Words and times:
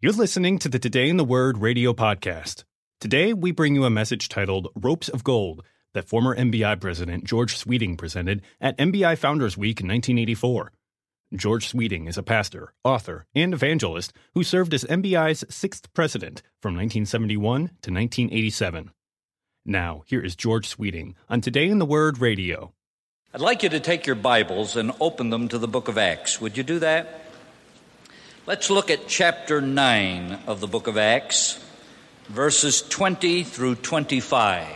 You're 0.00 0.12
listening 0.12 0.60
to 0.60 0.68
the 0.68 0.78
Today 0.78 1.08
in 1.08 1.16
the 1.16 1.24
Word 1.24 1.58
radio 1.58 1.92
podcast. 1.92 2.62
Today, 3.00 3.32
we 3.32 3.50
bring 3.50 3.74
you 3.74 3.84
a 3.84 3.90
message 3.90 4.28
titled 4.28 4.68
Ropes 4.76 5.08
of 5.08 5.24
Gold 5.24 5.64
that 5.92 6.08
former 6.08 6.36
MBI 6.36 6.80
President 6.80 7.24
George 7.24 7.56
Sweeting 7.56 7.96
presented 7.96 8.42
at 8.60 8.78
MBI 8.78 9.18
Founders 9.18 9.58
Week 9.58 9.80
in 9.80 9.88
1984. 9.88 10.70
George 11.34 11.66
Sweeting 11.66 12.06
is 12.06 12.16
a 12.16 12.22
pastor, 12.22 12.72
author, 12.84 13.26
and 13.34 13.52
evangelist 13.52 14.12
who 14.34 14.44
served 14.44 14.72
as 14.72 14.84
MBI's 14.84 15.44
sixth 15.52 15.92
president 15.94 16.42
from 16.62 16.74
1971 16.74 17.58
to 17.82 17.90
1987. 17.90 18.92
Now, 19.66 20.04
here 20.06 20.20
is 20.20 20.36
George 20.36 20.68
Sweeting 20.68 21.16
on 21.28 21.40
Today 21.40 21.68
in 21.68 21.80
the 21.80 21.84
Word 21.84 22.20
radio. 22.20 22.72
I'd 23.34 23.40
like 23.40 23.64
you 23.64 23.68
to 23.70 23.80
take 23.80 24.06
your 24.06 24.14
Bibles 24.14 24.76
and 24.76 24.92
open 25.00 25.30
them 25.30 25.48
to 25.48 25.58
the 25.58 25.66
book 25.66 25.88
of 25.88 25.98
Acts. 25.98 26.40
Would 26.40 26.56
you 26.56 26.62
do 26.62 26.78
that? 26.78 27.27
Let's 28.48 28.70
look 28.70 28.90
at 28.90 29.08
chapter 29.08 29.60
9 29.60 30.44
of 30.46 30.60
the 30.60 30.66
book 30.66 30.86
of 30.86 30.96
Acts, 30.96 31.62
verses 32.30 32.80
20 32.80 33.44
through 33.44 33.74
25. 33.74 34.66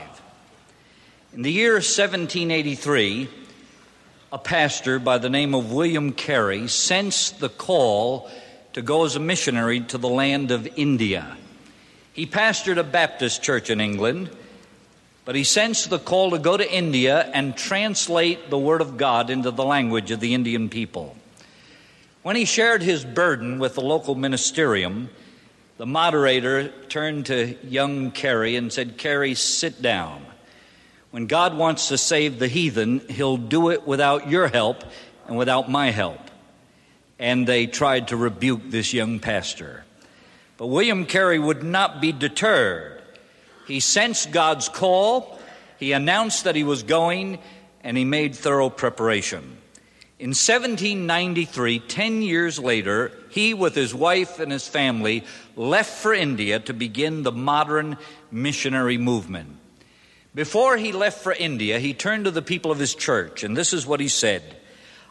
In 1.33 1.41
the 1.41 1.51
year 1.51 1.77
1783, 1.77 3.31
a 4.31 4.37
pastor 4.37 4.99
by 4.99 5.17
the 5.17 5.31
name 5.31 5.55
of 5.55 5.73
William 5.73 6.13
Carey 6.13 6.69
sensed 6.69 7.41
the 7.41 7.49
call 7.49 8.31
to 8.75 8.83
go 8.83 9.07
as 9.07 9.17
a 9.17 9.21
missionary 9.21 9.81
to 9.81 9.97
the 9.97 10.07
land 10.07 10.51
of 10.51 10.69
India. 10.77 11.39
He 12.13 12.27
pastored 12.27 12.77
a 12.77 12.85
Baptist 12.85 13.43
church 13.43 13.71
in 13.71 13.81
England, 13.81 14.29
but 15.25 15.35
he 15.35 15.45
sensed 15.45 15.89
the 15.89 15.99
call 15.99 16.33
to 16.33 16.39
go 16.39 16.59
to 16.59 16.71
India 16.71 17.23
and 17.33 17.57
translate 17.57 18.51
the 18.51 18.59
Word 18.59 18.83
of 18.83 18.99
God 18.99 19.31
into 19.31 19.51
the 19.51 19.65
language 19.65 20.11
of 20.11 20.21
the 20.21 20.35
Indian 20.35 20.69
people. 20.69 21.17
When 22.23 22.37
he 22.37 22.45
shared 22.45 22.83
his 22.83 23.05
burden 23.05 23.59
with 23.59 23.75
the 23.75 23.81
local 23.81 24.15
ministerium, 24.15 25.09
the 25.77 25.87
moderator 25.87 26.69
turned 26.89 27.27
to 27.27 27.57
young 27.67 28.13
Carey 28.13 28.55
and 28.55 28.73
said, 28.73 28.97
Carey, 28.97 29.35
sit 29.35 29.83
down. 29.83 30.25
When 31.11 31.27
God 31.27 31.57
wants 31.57 31.89
to 31.89 31.99
save 31.99 32.39
the 32.39 32.47
heathen, 32.47 33.01
he'll 33.09 33.37
do 33.37 33.71
it 33.71 33.87
without 33.87 34.31
your 34.31 34.47
help 34.47 34.85
and 35.27 35.37
without 35.37 35.69
my 35.69 35.91
help. 35.91 36.21
And 37.19 37.47
they 37.47 37.67
tried 37.67 38.09
to 38.09 38.17
rebuke 38.17 38.71
this 38.71 38.93
young 38.93 39.19
pastor. 39.19 39.85
But 40.59 40.69
William 40.69 41.07
Carey 41.07 41.41
would 41.41 41.65
not 41.65 42.01
be 42.01 42.13
deterred. 42.13 43.03
He 43.67 43.81
sensed 43.81 44.31
God's 44.31 44.69
call, 44.69 45.41
he 45.79 45.91
announced 45.91 46.45
that 46.45 46.55
he 46.55 46.63
was 46.63 46.85
going, 46.85 47.41
and 47.83 47.97
he 47.97 48.05
made 48.05 48.37
thorough 48.37 48.71
preparation. 48.71 49.59
In 50.23 50.29
1793, 50.29 51.81
10 51.81 52.23
years 52.23 52.57
later, 52.61 53.11
he, 53.31 53.55
with 53.55 53.75
his 53.75 53.93
wife 53.93 54.39
and 54.39 54.53
his 54.53 54.69
family, 54.69 55.25
left 55.57 56.01
for 56.01 56.15
India 56.15 56.61
to 56.61 56.73
begin 56.73 57.25
the 57.25 57.33
modern 57.33 57.97
missionary 58.31 58.99
movement. 58.99 59.57
Before 60.33 60.77
he 60.77 60.93
left 60.93 61.25
for 61.25 61.33
India, 61.33 61.81
he 61.81 61.93
turned 61.93 62.27
to 62.27 62.31
the 62.31 62.41
people 62.41 62.71
of 62.71 62.79
his 62.79 62.95
church, 62.95 63.43
and 63.43 63.57
this 63.57 63.73
is 63.73 63.85
what 63.85 63.99
he 63.99 64.07
said 64.07 64.45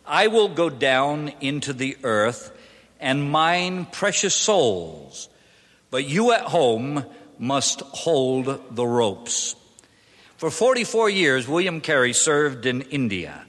I 0.05 0.27
will 0.27 0.47
go 0.47 0.69
down 0.69 1.33
into 1.41 1.73
the 1.73 1.97
earth 2.03 2.57
and 2.97 3.29
mine 3.29 3.87
precious 3.91 4.33
souls, 4.33 5.27
but 5.89 6.07
you 6.07 6.31
at 6.31 6.43
home 6.43 7.03
must 7.37 7.81
hold 7.81 8.45
the 8.73 8.87
ropes. 8.87 9.57
For 10.37 10.49
44 10.49 11.09
years, 11.09 11.49
William 11.49 11.81
Carey 11.81 12.13
served 12.13 12.65
in 12.65 12.83
India. 12.83 13.45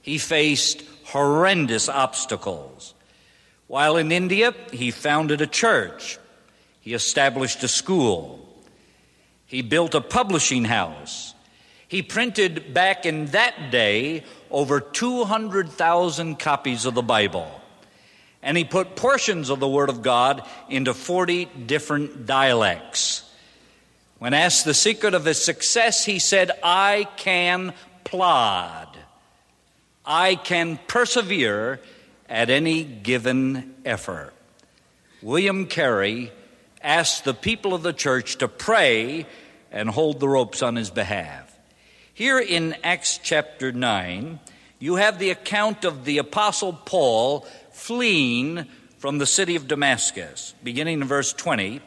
He 0.00 0.16
faced 0.16 0.82
horrendous 1.12 1.90
obstacles. 1.90 2.94
While 3.66 3.98
in 3.98 4.10
India, 4.10 4.54
he 4.72 4.90
founded 4.90 5.42
a 5.42 5.46
church, 5.46 6.18
he 6.80 6.94
established 6.94 7.62
a 7.62 7.68
school, 7.68 8.40
he 9.46 9.60
built 9.60 9.94
a 9.94 10.00
publishing 10.00 10.64
house. 10.64 11.34
He 11.86 12.00
printed 12.00 12.72
back 12.72 13.04
in 13.04 13.26
that 13.26 13.70
day 13.70 14.24
over 14.50 14.80
200,000 14.80 16.38
copies 16.38 16.86
of 16.86 16.94
the 16.94 17.02
Bible. 17.02 17.60
And 18.42 18.56
he 18.56 18.64
put 18.64 18.96
portions 18.96 19.50
of 19.50 19.60
the 19.60 19.68
Word 19.68 19.90
of 19.90 20.00
God 20.00 20.42
into 20.70 20.94
40 20.94 21.44
different 21.66 22.24
dialects. 22.24 23.30
When 24.18 24.32
asked 24.32 24.64
the 24.64 24.72
secret 24.72 25.12
of 25.12 25.26
his 25.26 25.44
success, 25.44 26.06
he 26.06 26.18
said, 26.18 26.50
I 26.62 27.06
can 27.18 27.74
plod. 28.04 28.88
I 30.04 30.34
can 30.34 30.78
persevere 30.88 31.80
at 32.28 32.50
any 32.50 32.82
given 32.82 33.74
effort. 33.84 34.32
William 35.22 35.66
Carey 35.66 36.32
asked 36.82 37.24
the 37.24 37.34
people 37.34 37.74
of 37.74 37.82
the 37.82 37.92
church 37.92 38.38
to 38.38 38.48
pray 38.48 39.26
and 39.70 39.88
hold 39.88 40.18
the 40.18 40.28
ropes 40.28 40.62
on 40.62 40.76
his 40.76 40.90
behalf. 40.90 41.56
Here 42.12 42.40
in 42.40 42.74
Acts 42.82 43.20
chapter 43.22 43.70
9, 43.70 44.40
you 44.80 44.96
have 44.96 45.18
the 45.18 45.30
account 45.30 45.84
of 45.84 46.04
the 46.04 46.18
Apostle 46.18 46.72
Paul 46.72 47.46
fleeing 47.70 48.66
from 48.98 49.18
the 49.18 49.26
city 49.26 49.54
of 49.54 49.68
Damascus. 49.68 50.54
Beginning 50.64 51.00
in 51.00 51.06
verse 51.06 51.32
20, 51.32 51.80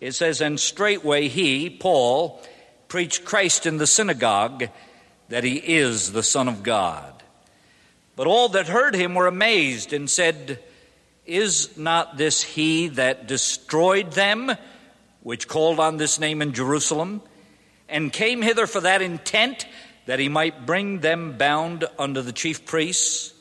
it 0.00 0.12
says, 0.12 0.40
And 0.40 0.58
straightway 0.58 1.28
he, 1.28 1.70
Paul, 1.70 2.42
preached 2.88 3.24
Christ 3.24 3.66
in 3.66 3.78
the 3.78 3.86
synagogue 3.86 4.68
that 5.28 5.44
he 5.44 5.56
is 5.56 6.12
the 6.12 6.24
Son 6.24 6.48
of 6.48 6.64
God. 6.64 7.19
But 8.20 8.26
all 8.26 8.50
that 8.50 8.68
heard 8.68 8.94
him 8.94 9.14
were 9.14 9.26
amazed 9.26 9.94
and 9.94 10.10
said, 10.10 10.58
Is 11.24 11.74
not 11.78 12.18
this 12.18 12.42
he 12.42 12.88
that 12.88 13.26
destroyed 13.26 14.12
them, 14.12 14.52
which 15.22 15.48
called 15.48 15.80
on 15.80 15.96
this 15.96 16.20
name 16.20 16.42
in 16.42 16.52
Jerusalem, 16.52 17.22
and 17.88 18.12
came 18.12 18.42
hither 18.42 18.66
for 18.66 18.82
that 18.82 19.00
intent, 19.00 19.64
that 20.04 20.18
he 20.18 20.28
might 20.28 20.66
bring 20.66 21.00
them 21.00 21.38
bound 21.38 21.86
unto 21.98 22.20
the 22.20 22.34
chief 22.34 22.66
priests? 22.66 23.32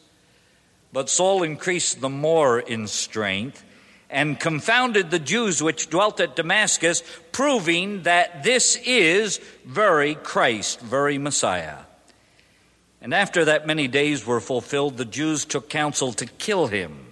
But 0.94 1.10
Saul 1.10 1.44
increased 1.44 2.00
the 2.00 2.08
more 2.08 2.58
in 2.58 2.88
strength 2.88 3.62
and 4.10 4.40
confounded 4.40 5.12
the 5.12 5.20
Jews 5.20 5.62
which 5.62 5.90
dwelt 5.90 6.22
at 6.22 6.38
Damascus, 6.38 7.04
proving 7.34 8.04
that 8.04 8.44
this 8.44 8.78
is 8.86 9.42
very 9.66 10.16
Christ, 10.16 10.80
very 10.80 11.18
Messiah. 11.18 11.80
And 13.02 13.14
after 13.14 13.46
that 13.46 13.66
many 13.66 13.88
days 13.88 14.26
were 14.26 14.42
fulfilled, 14.42 14.98
the 14.98 15.06
Jews 15.06 15.46
took 15.46 15.70
counsel 15.70 16.12
to 16.14 16.26
kill 16.26 16.68
him. 16.68 17.06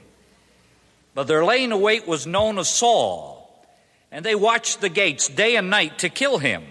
But 1.14 1.28
their 1.28 1.46
laying 1.46 1.72
await 1.72 2.08
was 2.08 2.28
known 2.28 2.58
of 2.58 2.68
Saul, 2.68 3.66
and 4.12 4.26
they 4.26 4.36
watched 4.36 4.82
the 4.82 4.90
gates 4.90 5.28
day 5.28 5.56
and 5.56 5.70
night 5.70 6.00
to 6.00 6.10
kill 6.10 6.38
him. 6.38 6.64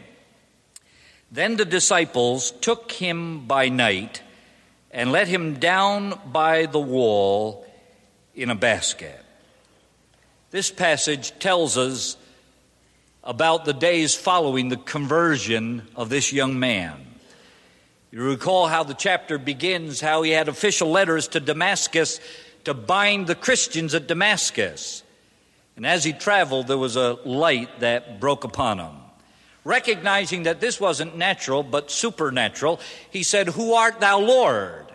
Then 1.33 1.57
the 1.57 1.65
disciples 1.65 2.53
took 2.53 2.93
him 2.93 3.47
by 3.47 3.69
night 3.69 4.23
and 4.91 5.11
let 5.13 5.29
him 5.29 5.55
down 5.55 6.19
by 6.27 6.67
the 6.67 6.79
wall 6.79 7.67
in 8.35 8.51
a 8.51 8.55
basket. 8.55 9.21
This 10.51 10.71
passage 10.71 11.37
tells 11.39 11.77
us 11.77 12.17
about 13.25 13.65
the 13.65 13.73
days 13.73 14.15
following 14.15 14.69
the 14.69 14.77
conversion 14.77 15.83
of 15.97 16.09
this 16.09 16.33
young 16.33 16.59
man. 16.59 17.05
You 18.17 18.23
recall 18.23 18.67
how 18.67 18.83
the 18.83 18.95
chapter 18.95 19.37
begins, 19.37 20.01
how 20.01 20.23
he 20.23 20.31
had 20.31 20.49
official 20.49 20.91
letters 20.91 21.29
to 21.29 21.39
Damascus 21.39 22.19
to 22.65 22.73
bind 22.73 23.27
the 23.27 23.35
Christians 23.35 23.95
at 23.95 24.07
Damascus. 24.07 25.03
And 25.77 25.85
as 25.85 26.03
he 26.03 26.15
traveled, 26.15 26.67
there 26.67 26.79
was 26.79 26.97
a 26.97 27.19
light 27.27 27.81
that 27.81 28.19
broke 28.19 28.45
upon 28.45 28.79
him. 28.79 28.95
Recognizing 29.65 30.45
that 30.45 30.63
this 30.63 30.81
wasn't 30.81 31.19
natural, 31.19 31.63
but 31.63 31.91
supernatural, 31.91 32.81
he 33.11 33.23
said, 33.23 33.49
Who 33.49 33.75
art 33.75 34.01
thou, 34.01 34.21
Lord? 34.21 34.87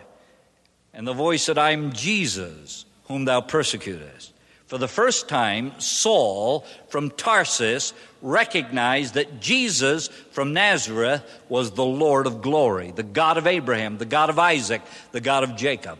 And 0.92 1.06
the 1.06 1.12
voice 1.12 1.44
said, 1.44 1.58
I'm 1.58 1.92
Jesus, 1.92 2.86
whom 3.04 3.24
thou 3.24 3.40
persecutest. 3.40 4.31
For 4.72 4.78
the 4.78 4.88
first 4.88 5.28
time, 5.28 5.78
Saul 5.80 6.64
from 6.88 7.10
Tarsus 7.10 7.92
recognized 8.22 9.12
that 9.12 9.38
Jesus 9.38 10.08
from 10.30 10.54
Nazareth 10.54 11.22
was 11.50 11.72
the 11.72 11.84
Lord 11.84 12.26
of 12.26 12.40
glory, 12.40 12.90
the 12.90 13.02
God 13.02 13.36
of 13.36 13.46
Abraham, 13.46 13.98
the 13.98 14.06
God 14.06 14.30
of 14.30 14.38
Isaac, 14.38 14.80
the 15.10 15.20
God 15.20 15.44
of 15.44 15.56
Jacob. 15.56 15.98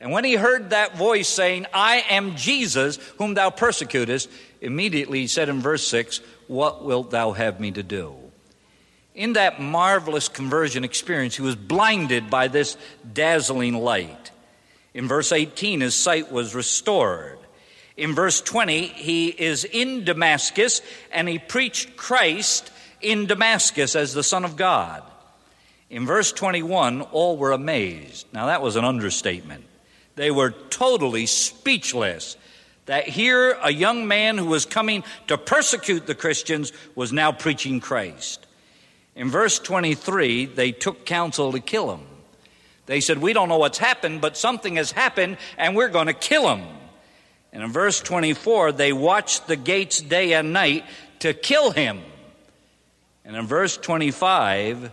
And 0.00 0.12
when 0.12 0.22
he 0.22 0.36
heard 0.36 0.70
that 0.70 0.96
voice 0.96 1.26
saying, 1.26 1.66
I 1.74 2.04
am 2.08 2.36
Jesus 2.36 2.98
whom 3.18 3.34
thou 3.34 3.50
persecutest, 3.50 4.30
immediately 4.60 5.22
he 5.22 5.26
said 5.26 5.48
in 5.48 5.58
verse 5.58 5.84
6, 5.88 6.20
What 6.46 6.84
wilt 6.84 7.10
thou 7.10 7.32
have 7.32 7.58
me 7.58 7.72
to 7.72 7.82
do? 7.82 8.14
In 9.16 9.32
that 9.32 9.60
marvelous 9.60 10.28
conversion 10.28 10.84
experience, 10.84 11.34
he 11.34 11.42
was 11.42 11.56
blinded 11.56 12.30
by 12.30 12.46
this 12.46 12.76
dazzling 13.12 13.74
light. 13.74 14.30
In 14.94 15.08
verse 15.08 15.32
18, 15.32 15.80
his 15.80 15.96
sight 15.96 16.30
was 16.30 16.54
restored. 16.54 17.39
In 18.00 18.14
verse 18.14 18.40
20, 18.40 18.86
he 18.86 19.28
is 19.28 19.66
in 19.66 20.04
Damascus 20.04 20.80
and 21.12 21.28
he 21.28 21.38
preached 21.38 21.98
Christ 21.98 22.72
in 23.02 23.26
Damascus 23.26 23.94
as 23.94 24.14
the 24.14 24.22
Son 24.22 24.46
of 24.46 24.56
God. 24.56 25.02
In 25.90 26.06
verse 26.06 26.32
21, 26.32 27.02
all 27.02 27.36
were 27.36 27.52
amazed. 27.52 28.26
Now, 28.32 28.46
that 28.46 28.62
was 28.62 28.76
an 28.76 28.86
understatement. 28.86 29.64
They 30.16 30.30
were 30.30 30.52
totally 30.70 31.26
speechless 31.26 32.38
that 32.86 33.06
here 33.06 33.58
a 33.62 33.70
young 33.70 34.08
man 34.08 34.38
who 34.38 34.46
was 34.46 34.64
coming 34.64 35.04
to 35.26 35.36
persecute 35.36 36.06
the 36.06 36.14
Christians 36.14 36.72
was 36.94 37.12
now 37.12 37.32
preaching 37.32 37.80
Christ. 37.80 38.46
In 39.14 39.28
verse 39.28 39.58
23, 39.58 40.46
they 40.46 40.72
took 40.72 41.04
counsel 41.04 41.52
to 41.52 41.60
kill 41.60 41.92
him. 41.92 42.06
They 42.86 43.00
said, 43.00 43.18
We 43.18 43.34
don't 43.34 43.50
know 43.50 43.58
what's 43.58 43.76
happened, 43.76 44.22
but 44.22 44.38
something 44.38 44.76
has 44.76 44.90
happened, 44.90 45.36
and 45.58 45.76
we're 45.76 45.90
going 45.90 46.06
to 46.06 46.14
kill 46.14 46.48
him. 46.48 46.62
And 47.52 47.62
in 47.62 47.72
verse 47.72 48.00
24, 48.00 48.72
they 48.72 48.92
watched 48.92 49.46
the 49.46 49.56
gates 49.56 50.00
day 50.00 50.34
and 50.34 50.52
night 50.52 50.84
to 51.20 51.34
kill 51.34 51.70
him. 51.70 52.00
And 53.24 53.36
in 53.36 53.46
verse 53.46 53.76
25, 53.76 54.90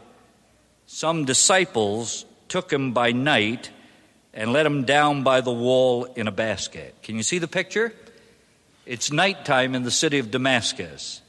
some 0.88 1.26
disciples 1.26 2.26
took 2.48 2.72
him 2.72 2.94
by 2.94 3.12
night 3.12 3.72
and 4.34 4.54
let 4.54 4.66
him 4.66 4.84
down 4.84 5.24
by 5.24 5.42
the 5.42 5.52
wall 5.52 6.06
in 6.06 6.28
a 6.28 6.32
basket. 6.32 6.96
Can 7.04 7.16
you 7.16 7.24
see 7.24 7.40
the 7.40 7.48
picture? 7.48 7.94
It's 8.86 9.12
nighttime 9.12 9.76
in 9.76 9.84
the 9.84 9.92
city 9.92 10.20
of 10.20 10.32
Damascus. 10.32 11.22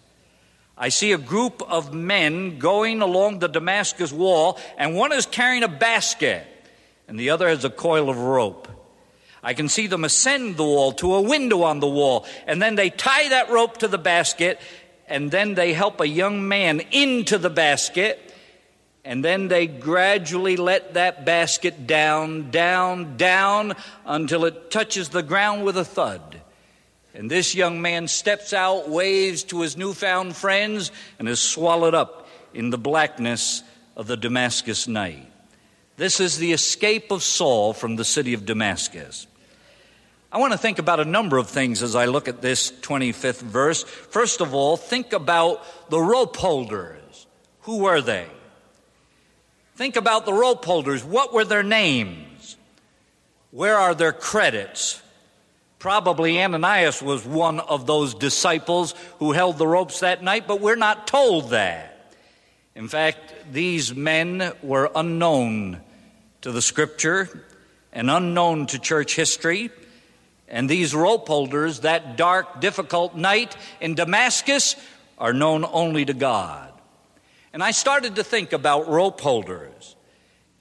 I 0.76 0.90
see 0.90 1.12
a 1.12 1.18
group 1.18 1.60
of 1.62 1.92
men 1.92 2.58
going 2.58 3.02
along 3.02 3.40
the 3.40 3.48
Damascus 3.48 4.12
wall, 4.12 4.58
and 4.76 4.94
one 4.94 5.12
is 5.12 5.26
carrying 5.26 5.64
a 5.64 5.68
basket, 5.68 6.46
and 7.08 7.18
the 7.18 7.30
other 7.30 7.48
has 7.48 7.64
a 7.64 7.70
coil 7.70 8.08
of 8.08 8.16
rope. 8.16 8.68
I 9.42 9.54
can 9.54 9.68
see 9.68 9.86
them 9.86 10.04
ascend 10.04 10.56
the 10.56 10.64
wall 10.64 10.92
to 10.92 11.14
a 11.14 11.22
window 11.22 11.62
on 11.62 11.80
the 11.80 11.88
wall, 11.88 12.26
and 12.46 12.60
then 12.60 12.74
they 12.74 12.90
tie 12.90 13.28
that 13.28 13.50
rope 13.50 13.78
to 13.78 13.88
the 13.88 13.98
basket, 13.98 14.60
and 15.06 15.30
then 15.30 15.54
they 15.54 15.72
help 15.72 16.00
a 16.00 16.08
young 16.08 16.48
man 16.48 16.80
into 16.90 17.38
the 17.38 17.50
basket, 17.50 18.34
and 19.04 19.24
then 19.24 19.48
they 19.48 19.66
gradually 19.66 20.56
let 20.56 20.94
that 20.94 21.24
basket 21.24 21.86
down, 21.86 22.50
down, 22.50 23.16
down 23.16 23.74
until 24.04 24.44
it 24.44 24.70
touches 24.70 25.08
the 25.08 25.22
ground 25.22 25.64
with 25.64 25.76
a 25.76 25.84
thud. 25.84 26.42
And 27.14 27.30
this 27.30 27.54
young 27.54 27.80
man 27.80 28.06
steps 28.06 28.52
out, 28.52 28.88
waves 28.88 29.44
to 29.44 29.62
his 29.62 29.76
newfound 29.76 30.36
friends, 30.36 30.92
and 31.18 31.28
is 31.28 31.40
swallowed 31.40 31.94
up 31.94 32.28
in 32.52 32.70
the 32.70 32.78
blackness 32.78 33.62
of 33.96 34.06
the 34.06 34.16
Damascus 34.16 34.86
night. 34.86 35.26
This 35.98 36.20
is 36.20 36.38
the 36.38 36.52
escape 36.52 37.10
of 37.10 37.24
Saul 37.24 37.72
from 37.72 37.96
the 37.96 38.04
city 38.04 38.32
of 38.32 38.46
Damascus. 38.46 39.26
I 40.30 40.38
want 40.38 40.52
to 40.52 40.58
think 40.58 40.78
about 40.78 41.00
a 41.00 41.04
number 41.04 41.38
of 41.38 41.48
things 41.48 41.82
as 41.82 41.96
I 41.96 42.04
look 42.04 42.28
at 42.28 42.40
this 42.40 42.70
25th 42.70 43.42
verse. 43.42 43.82
First 43.82 44.40
of 44.40 44.54
all, 44.54 44.76
think 44.76 45.12
about 45.12 45.90
the 45.90 46.00
rope 46.00 46.36
holders. 46.36 47.26
Who 47.62 47.78
were 47.78 48.00
they? 48.00 48.28
Think 49.74 49.96
about 49.96 50.24
the 50.24 50.32
rope 50.32 50.64
holders. 50.64 51.02
What 51.02 51.34
were 51.34 51.44
their 51.44 51.64
names? 51.64 52.56
Where 53.50 53.76
are 53.76 53.94
their 53.94 54.12
credits? 54.12 55.02
Probably 55.80 56.40
Ananias 56.40 57.02
was 57.02 57.26
one 57.26 57.58
of 57.58 57.88
those 57.88 58.14
disciples 58.14 58.94
who 59.18 59.32
held 59.32 59.58
the 59.58 59.66
ropes 59.66 59.98
that 59.98 60.22
night, 60.22 60.46
but 60.46 60.60
we're 60.60 60.76
not 60.76 61.08
told 61.08 61.50
that. 61.50 62.14
In 62.76 62.86
fact, 62.86 63.34
these 63.50 63.92
men 63.92 64.52
were 64.62 64.92
unknown 64.94 65.80
to 66.42 66.52
the 66.52 66.62
scripture 66.62 67.44
and 67.92 68.10
unknown 68.10 68.66
to 68.66 68.78
church 68.78 69.16
history. 69.16 69.70
And 70.48 70.68
these 70.68 70.94
rope 70.94 71.28
holders, 71.28 71.80
that 71.80 72.16
dark, 72.16 72.60
difficult 72.60 73.14
night 73.14 73.56
in 73.80 73.94
Damascus, 73.94 74.76
are 75.18 75.32
known 75.32 75.64
only 75.70 76.04
to 76.04 76.14
God. 76.14 76.72
And 77.52 77.62
I 77.62 77.72
started 77.72 78.16
to 78.16 78.24
think 78.24 78.52
about 78.52 78.88
rope 78.88 79.20
holders. 79.20 79.96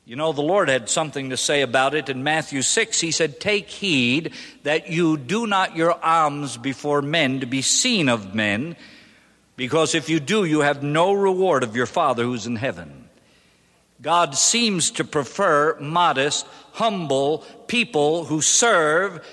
You 0.05 0.15
know, 0.15 0.31
the 0.31 0.41
Lord 0.41 0.69
had 0.69 0.87
something 0.87 1.31
to 1.31 1.37
say 1.37 1.61
about 1.61 1.93
it 1.93 2.07
in 2.07 2.23
Matthew 2.23 2.61
6. 2.61 2.99
He 2.99 3.11
said, 3.11 3.41
Take 3.41 3.69
heed 3.69 4.33
that 4.63 4.89
you 4.89 5.17
do 5.17 5.45
not 5.45 5.75
your 5.75 6.01
alms 6.03 6.55
before 6.55 7.01
men 7.01 7.41
to 7.41 7.45
be 7.45 7.61
seen 7.61 8.07
of 8.07 8.33
men, 8.33 8.77
because 9.57 9.95
if 9.95 10.07
you 10.07 10.21
do, 10.21 10.45
you 10.45 10.61
have 10.61 10.81
no 10.81 11.11
reward 11.11 11.63
of 11.63 11.75
your 11.75 11.85
Father 11.85 12.23
who's 12.23 12.47
in 12.47 12.55
heaven. 12.55 13.06
God 14.01 14.35
seems 14.35 14.91
to 14.91 15.03
prefer 15.03 15.77
modest, 15.79 16.45
humble 16.73 17.39
people 17.67 18.25
who 18.25 18.41
serve 18.41 19.25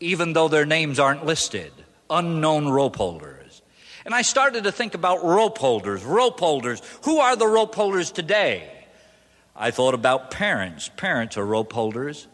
even 0.00 0.32
though 0.32 0.48
their 0.48 0.66
names 0.66 0.98
aren't 0.98 1.26
listed, 1.26 1.72
unknown 2.08 2.68
rope 2.68 2.96
holders. 2.96 3.62
And 4.04 4.14
I 4.14 4.22
started 4.22 4.64
to 4.64 4.72
think 4.72 4.94
about 4.94 5.24
rope 5.24 5.58
holders. 5.58 6.04
Rope 6.04 6.40
holders. 6.40 6.80
Who 7.02 7.18
are 7.18 7.36
the 7.36 7.46
rope 7.46 7.74
holders 7.74 8.10
today? 8.10 8.70
I 9.54 9.70
thought 9.70 9.94
about 9.94 10.30
parents. 10.30 10.90
Parents 10.96 11.36
are 11.36 11.44
rope 11.44 11.72
holders. 11.72 12.26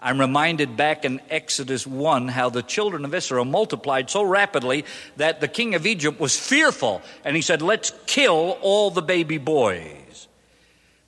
I'm 0.00 0.18
reminded 0.18 0.78
back 0.78 1.04
in 1.04 1.20
Exodus 1.28 1.86
1 1.86 2.28
how 2.28 2.48
the 2.48 2.62
children 2.62 3.04
of 3.04 3.14
Israel 3.14 3.44
multiplied 3.44 4.08
so 4.08 4.22
rapidly 4.22 4.86
that 5.18 5.42
the 5.42 5.48
king 5.48 5.74
of 5.74 5.86
Egypt 5.86 6.18
was 6.18 6.38
fearful 6.38 7.02
and 7.22 7.36
he 7.36 7.42
said, 7.42 7.60
Let's 7.60 7.92
kill 8.06 8.56
all 8.62 8.90
the 8.90 9.02
baby 9.02 9.36
boys. 9.36 9.99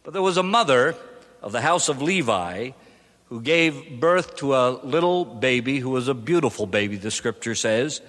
But 0.04 0.12
there 0.12 0.22
was 0.22 0.36
a 0.36 0.42
mother 0.42 0.96
of 1.40 1.52
the 1.52 1.60
house 1.60 1.88
of 1.88 2.02
Levi 2.02 2.70
who 3.28 3.40
gave 3.40 4.00
birth 4.00 4.36
to 4.36 4.54
a 4.54 4.70
little 4.70 5.24
baby 5.24 5.78
who 5.78 5.90
was 5.90 6.08
a 6.08 6.14
beautiful 6.14 6.66
baby, 6.66 6.96
the 6.96 7.10
scripture 7.10 7.54
says. 7.54 8.00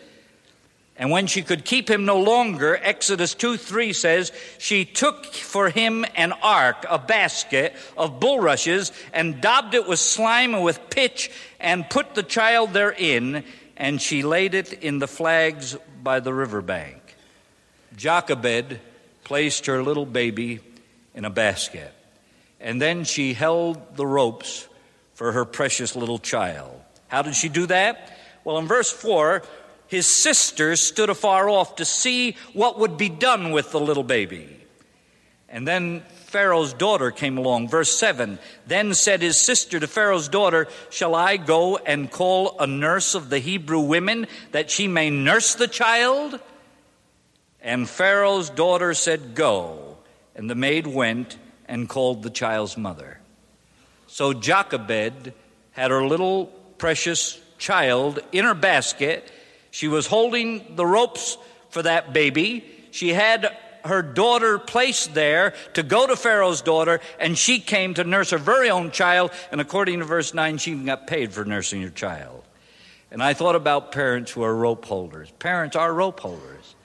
And 0.97 1.09
when 1.11 1.27
she 1.27 1.41
could 1.41 1.65
keep 1.65 1.89
him 1.89 2.05
no 2.05 2.19
longer, 2.19 2.77
Exodus 2.81 3.33
2 3.33 3.57
3 3.57 3.93
says, 3.93 4.31
she 4.57 4.85
took 4.85 5.25
for 5.25 5.69
him 5.69 6.05
an 6.15 6.33
ark, 6.33 6.85
a 6.89 6.99
basket 6.99 7.73
of 7.97 8.19
bulrushes, 8.19 8.91
and 9.11 9.41
daubed 9.41 9.73
it 9.73 9.87
with 9.87 9.99
slime 9.99 10.53
and 10.53 10.63
with 10.63 10.89
pitch, 10.89 11.31
and 11.59 11.89
put 11.89 12.15
the 12.15 12.23
child 12.23 12.73
therein, 12.73 13.43
and 13.77 14.01
she 14.01 14.21
laid 14.23 14.53
it 14.53 14.73
in 14.73 14.99
the 14.99 15.07
flags 15.07 15.77
by 16.03 16.19
the 16.19 16.33
river 16.33 16.61
bank. 16.61 17.01
Jochebed 17.95 18.79
placed 19.23 19.67
her 19.67 19.81
little 19.81 20.05
baby 20.05 20.59
in 21.13 21.25
a 21.25 21.29
basket, 21.29 21.93
and 22.59 22.81
then 22.81 23.03
she 23.03 23.33
held 23.33 23.95
the 23.95 24.05
ropes 24.05 24.67
for 25.13 25.31
her 25.31 25.45
precious 25.45 25.95
little 25.95 26.19
child. 26.19 26.79
How 27.07 27.21
did 27.21 27.35
she 27.35 27.49
do 27.49 27.67
that? 27.67 28.17
Well, 28.43 28.57
in 28.57 28.67
verse 28.67 28.91
4, 28.91 29.43
his 29.87 30.07
sisters 30.07 30.81
stood 30.81 31.09
afar 31.09 31.49
off 31.49 31.75
to 31.75 31.85
see 31.85 32.35
what 32.53 32.79
would 32.79 32.97
be 32.97 33.09
done 33.09 33.51
with 33.51 33.71
the 33.71 33.79
little 33.79 34.03
baby. 34.03 34.59
And 35.47 35.67
then 35.67 36.01
Pharaoh's 36.25 36.73
daughter 36.73 37.11
came 37.11 37.37
along. 37.37 37.69
Verse 37.69 37.95
7 37.95 38.39
Then 38.65 38.95
said 38.95 39.21
his 39.21 39.37
sister 39.37 39.79
to 39.79 39.85
Pharaoh's 39.85 40.27
daughter, 40.27 40.67
Shall 40.89 41.13
I 41.13 41.37
go 41.37 41.77
and 41.77 42.09
call 42.09 42.57
a 42.59 42.65
nurse 42.65 43.13
of 43.13 43.29
the 43.29 43.37
Hebrew 43.37 43.81
women 43.81 44.25
that 44.51 44.71
she 44.71 44.87
may 44.87 45.11
nurse 45.11 45.53
the 45.53 45.67
child? 45.67 46.39
And 47.61 47.87
Pharaoh's 47.87 48.49
daughter 48.49 48.95
said, 48.95 49.35
Go. 49.35 49.82
And 50.35 50.49
the 50.49 50.55
maid 50.55 50.87
went 50.87 51.37
and 51.67 51.87
called 51.87 52.23
the 52.23 52.29
child's 52.29 52.77
mother. 52.77 53.19
So 54.07 54.33
Jochebed 54.33 55.33
had 55.71 55.91
her 55.91 56.05
little 56.05 56.47
precious 56.77 57.39
child 57.57 58.19
in 58.31 58.45
her 58.45 58.53
basket 58.53 59.31
she 59.73 59.87
was 59.87 60.05
holding 60.05 60.75
the 60.75 60.85
ropes 60.85 61.35
for 61.71 61.81
that 61.81 62.13
baby. 62.13 62.63
She 62.91 63.09
had 63.09 63.57
her 63.83 64.03
daughter 64.03 64.59
placed 64.59 65.15
there 65.15 65.55
to 65.73 65.81
go 65.81 66.05
to 66.05 66.15
Pharaoh's 66.15 66.61
daughter, 66.61 67.01
and 67.19 67.35
she 67.35 67.59
came 67.59 67.95
to 67.95 68.03
nurse 68.03 68.29
her 68.29 68.37
very 68.37 68.69
own 68.69 68.91
child. 68.91 69.31
And 69.51 69.59
according 69.59 69.97
to 69.97 70.05
verse 70.05 70.31
9, 70.31 70.59
she 70.59 70.73
even 70.73 70.85
got 70.85 71.07
paid 71.07 71.33
for 71.33 71.43
nursing 71.43 71.81
her 71.81 71.89
child. 71.89 72.43
And 73.09 73.23
I 73.23 73.33
thought 73.33 73.55
about 73.55 73.91
parents 73.91 74.29
who 74.31 74.43
are 74.43 74.55
rope 74.55 74.85
holders. 74.85 75.31
Parents 75.39 75.75
are 75.75 75.91
rope 75.91 76.19
holders. 76.19 76.75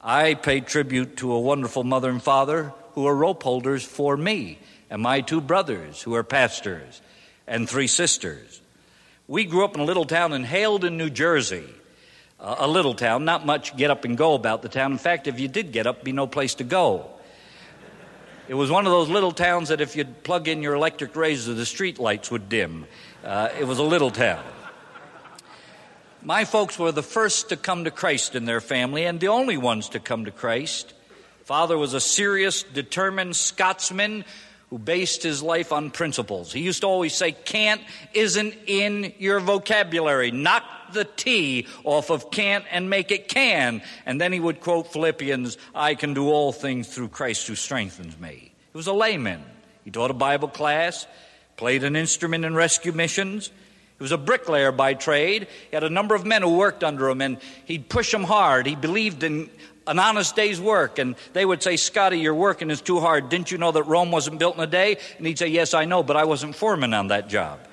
I 0.00 0.34
pay 0.34 0.60
tribute 0.60 1.16
to 1.18 1.32
a 1.32 1.40
wonderful 1.40 1.84
mother 1.84 2.10
and 2.10 2.22
father 2.22 2.72
who 2.92 3.06
are 3.06 3.14
rope 3.14 3.42
holders 3.42 3.84
for 3.84 4.16
me 4.16 4.58
and 4.90 5.02
my 5.02 5.20
two 5.20 5.40
brothers 5.40 6.02
who 6.02 6.14
are 6.14 6.24
pastors 6.24 7.02
and 7.46 7.68
three 7.68 7.86
sisters. 7.86 8.60
We 9.26 9.44
grew 9.44 9.64
up 9.64 9.74
in 9.74 9.80
a 9.80 9.84
little 9.84 10.04
town 10.04 10.32
in 10.32 10.44
Haledon, 10.44 10.96
New 10.96 11.10
Jersey 11.10 11.64
a 12.40 12.68
little 12.68 12.94
town, 12.94 13.24
not 13.24 13.44
much 13.44 13.76
get 13.76 13.90
up 13.90 14.04
and 14.04 14.16
go 14.16 14.34
about 14.34 14.62
the 14.62 14.68
town. 14.68 14.92
In 14.92 14.98
fact, 14.98 15.26
if 15.26 15.40
you 15.40 15.48
did 15.48 15.72
get 15.72 15.86
up, 15.86 16.04
be 16.04 16.12
no 16.12 16.26
place 16.26 16.54
to 16.56 16.64
go. 16.64 17.06
It 18.46 18.54
was 18.54 18.70
one 18.70 18.86
of 18.86 18.92
those 18.92 19.08
little 19.08 19.32
towns 19.32 19.68
that 19.68 19.80
if 19.80 19.96
you'd 19.96 20.22
plug 20.22 20.48
in 20.48 20.62
your 20.62 20.74
electric 20.74 21.14
razor, 21.16 21.52
the 21.54 21.66
street 21.66 21.98
lights 21.98 22.30
would 22.30 22.48
dim. 22.48 22.86
Uh, 23.24 23.48
it 23.58 23.64
was 23.64 23.78
a 23.78 23.82
little 23.82 24.10
town. 24.10 24.42
My 26.22 26.44
folks 26.44 26.78
were 26.78 26.90
the 26.90 27.02
first 27.02 27.50
to 27.50 27.56
come 27.56 27.84
to 27.84 27.92
Christ 27.92 28.34
in 28.34 28.44
their 28.44 28.60
family 28.60 29.04
and 29.04 29.20
the 29.20 29.28
only 29.28 29.56
ones 29.56 29.90
to 29.90 30.00
come 30.00 30.24
to 30.24 30.32
Christ. 30.32 30.92
Father 31.44 31.78
was 31.78 31.94
a 31.94 32.00
serious, 32.00 32.64
determined 32.64 33.36
Scotsman 33.36 34.24
who 34.70 34.78
based 34.78 35.22
his 35.22 35.42
life 35.42 35.72
on 35.72 35.90
principles. 35.90 36.52
He 36.52 36.60
used 36.60 36.82
to 36.82 36.88
always 36.88 37.14
say, 37.14 37.32
can't 37.32 37.80
isn't 38.12 38.54
in 38.66 39.14
your 39.18 39.38
vocabulary. 39.38 40.32
Knock 40.32 40.64
the 40.92 41.04
T 41.04 41.66
off 41.84 42.10
of 42.10 42.30
can't 42.30 42.64
and 42.70 42.90
make 42.90 43.12
it 43.12 43.28
can. 43.28 43.80
And 44.04 44.20
then 44.20 44.32
he 44.32 44.40
would 44.40 44.60
quote 44.60 44.92
Philippians, 44.92 45.56
I 45.74 45.94
can 45.94 46.14
do 46.14 46.28
all 46.28 46.52
things 46.52 46.88
through 46.88 47.08
Christ 47.08 47.46
who 47.46 47.54
strengthens 47.54 48.18
me. 48.18 48.52
He 48.72 48.76
was 48.76 48.88
a 48.88 48.92
layman. 48.92 49.42
He 49.84 49.92
taught 49.92 50.10
a 50.10 50.14
Bible 50.14 50.48
class, 50.48 51.06
played 51.56 51.84
an 51.84 51.94
instrument 51.96 52.44
in 52.44 52.54
rescue 52.54 52.92
missions. 52.92 53.50
He 53.98 54.04
was 54.04 54.12
a 54.12 54.18
bricklayer 54.18 54.70
by 54.70 54.94
trade. 54.94 55.48
He 55.70 55.76
had 55.76 55.82
a 55.82 55.90
number 55.90 56.14
of 56.14 56.24
men 56.24 56.42
who 56.42 56.56
worked 56.56 56.84
under 56.84 57.08
him, 57.08 57.20
and 57.20 57.38
he'd 57.64 57.88
push 57.88 58.12
them 58.12 58.22
hard. 58.22 58.66
He 58.66 58.76
believed 58.76 59.24
in 59.24 59.50
an 59.88 59.98
honest 59.98 60.36
day's 60.36 60.60
work. 60.60 61.00
And 61.00 61.16
they 61.32 61.44
would 61.44 61.64
say, 61.64 61.76
Scotty, 61.76 62.20
your 62.20 62.34
working 62.34 62.70
is 62.70 62.80
too 62.80 63.00
hard. 63.00 63.28
Didn't 63.28 63.50
you 63.50 63.58
know 63.58 63.72
that 63.72 63.82
Rome 63.84 64.12
wasn't 64.12 64.38
built 64.38 64.56
in 64.56 64.62
a 64.62 64.68
day? 64.68 64.98
And 65.16 65.26
he'd 65.26 65.38
say, 65.38 65.48
Yes, 65.48 65.74
I 65.74 65.84
know, 65.84 66.04
but 66.04 66.16
I 66.16 66.24
wasn't 66.24 66.54
foreman 66.54 66.94
on 66.94 67.08
that 67.08 67.28
job. 67.28 67.58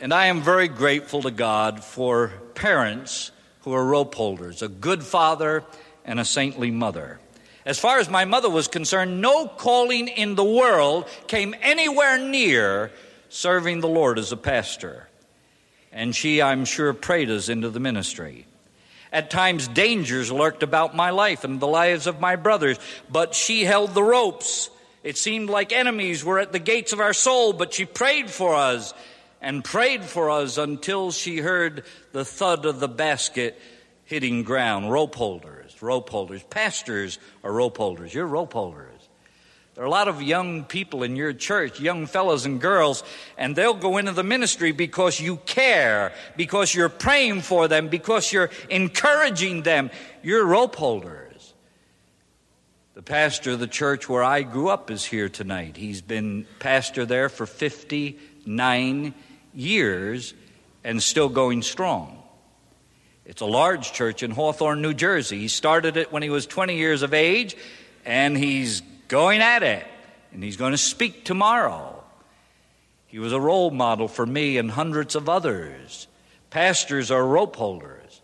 and 0.00 0.14
I 0.14 0.26
am 0.26 0.40
very 0.40 0.68
grateful 0.68 1.22
to 1.22 1.30
God 1.30 1.84
for 1.84 2.32
parents 2.54 3.30
who 3.62 3.72
are 3.74 3.84
rope 3.84 4.14
holders, 4.14 4.62
a 4.62 4.68
good 4.68 5.02
father 5.02 5.64
and 6.04 6.18
a 6.18 6.24
saintly 6.24 6.70
mother. 6.70 7.20
As 7.68 7.78
far 7.78 7.98
as 7.98 8.08
my 8.08 8.24
mother 8.24 8.48
was 8.48 8.66
concerned, 8.66 9.20
no 9.20 9.46
calling 9.46 10.08
in 10.08 10.36
the 10.36 10.42
world 10.42 11.06
came 11.26 11.54
anywhere 11.60 12.16
near 12.16 12.90
serving 13.28 13.80
the 13.80 13.88
Lord 13.88 14.18
as 14.18 14.32
a 14.32 14.38
pastor. 14.38 15.06
And 15.92 16.16
she, 16.16 16.40
I'm 16.40 16.64
sure, 16.64 16.94
prayed 16.94 17.28
us 17.28 17.50
into 17.50 17.68
the 17.68 17.78
ministry. 17.78 18.46
At 19.12 19.28
times, 19.28 19.68
dangers 19.68 20.32
lurked 20.32 20.62
about 20.62 20.96
my 20.96 21.10
life 21.10 21.44
and 21.44 21.60
the 21.60 21.68
lives 21.68 22.06
of 22.06 22.20
my 22.20 22.36
brothers, 22.36 22.78
but 23.10 23.34
she 23.34 23.64
held 23.64 23.92
the 23.92 24.02
ropes. 24.02 24.70
It 25.04 25.18
seemed 25.18 25.50
like 25.50 25.70
enemies 25.70 26.24
were 26.24 26.38
at 26.38 26.52
the 26.52 26.58
gates 26.58 26.94
of 26.94 27.00
our 27.00 27.12
soul, 27.12 27.52
but 27.52 27.74
she 27.74 27.84
prayed 27.84 28.30
for 28.30 28.54
us 28.54 28.94
and 29.42 29.62
prayed 29.62 30.04
for 30.04 30.30
us 30.30 30.56
until 30.56 31.10
she 31.10 31.36
heard 31.36 31.84
the 32.12 32.24
thud 32.24 32.64
of 32.64 32.80
the 32.80 32.88
basket 32.88 33.60
hitting 34.06 34.42
ground. 34.42 34.90
Rope 34.90 35.14
holder 35.14 35.57
rope 35.82 36.10
holders. 36.10 36.42
Pastors 36.44 37.18
are 37.42 37.52
rope 37.52 37.76
holders. 37.76 38.12
You're 38.14 38.26
rope 38.26 38.52
holders. 38.52 39.08
There 39.74 39.84
are 39.84 39.86
a 39.86 39.90
lot 39.90 40.08
of 40.08 40.20
young 40.20 40.64
people 40.64 41.04
in 41.04 41.14
your 41.14 41.32
church, 41.32 41.78
young 41.78 42.06
fellows 42.06 42.44
and 42.44 42.60
girls, 42.60 43.04
and 43.36 43.54
they'll 43.54 43.74
go 43.74 43.96
into 43.96 44.10
the 44.10 44.24
ministry 44.24 44.72
because 44.72 45.20
you 45.20 45.36
care, 45.46 46.12
because 46.36 46.74
you're 46.74 46.88
praying 46.88 47.42
for 47.42 47.68
them, 47.68 47.86
because 47.86 48.32
you're 48.32 48.50
encouraging 48.68 49.62
them. 49.62 49.90
You're 50.20 50.44
rope 50.44 50.74
holders. 50.74 51.54
The 52.94 53.02
pastor 53.02 53.52
of 53.52 53.60
the 53.60 53.68
church 53.68 54.08
where 54.08 54.24
I 54.24 54.42
grew 54.42 54.68
up 54.68 54.90
is 54.90 55.04
here 55.04 55.28
tonight. 55.28 55.76
He's 55.76 56.02
been 56.02 56.48
pastor 56.58 57.06
there 57.06 57.28
for 57.28 57.46
59 57.46 59.14
years 59.54 60.34
and 60.82 61.00
still 61.00 61.28
going 61.28 61.62
strong. 61.62 62.20
It's 63.28 63.42
a 63.42 63.46
large 63.46 63.92
church 63.92 64.22
in 64.22 64.30
Hawthorne, 64.30 64.80
New 64.80 64.94
Jersey. 64.94 65.38
He 65.38 65.48
started 65.48 65.98
it 65.98 66.10
when 66.10 66.22
he 66.22 66.30
was 66.30 66.46
20 66.46 66.76
years 66.76 67.02
of 67.02 67.12
age, 67.12 67.58
and 68.06 68.34
he's 68.34 68.80
going 69.08 69.42
at 69.42 69.62
it, 69.62 69.86
and 70.32 70.42
he's 70.42 70.56
going 70.56 70.72
to 70.72 70.78
speak 70.78 71.26
tomorrow. 71.26 72.02
He 73.06 73.18
was 73.18 73.34
a 73.34 73.40
role 73.40 73.70
model 73.70 74.08
for 74.08 74.24
me 74.24 74.56
and 74.56 74.70
hundreds 74.70 75.14
of 75.14 75.28
others. 75.28 76.06
Pastors 76.48 77.10
are 77.10 77.22
rope 77.22 77.56
holders. 77.56 78.22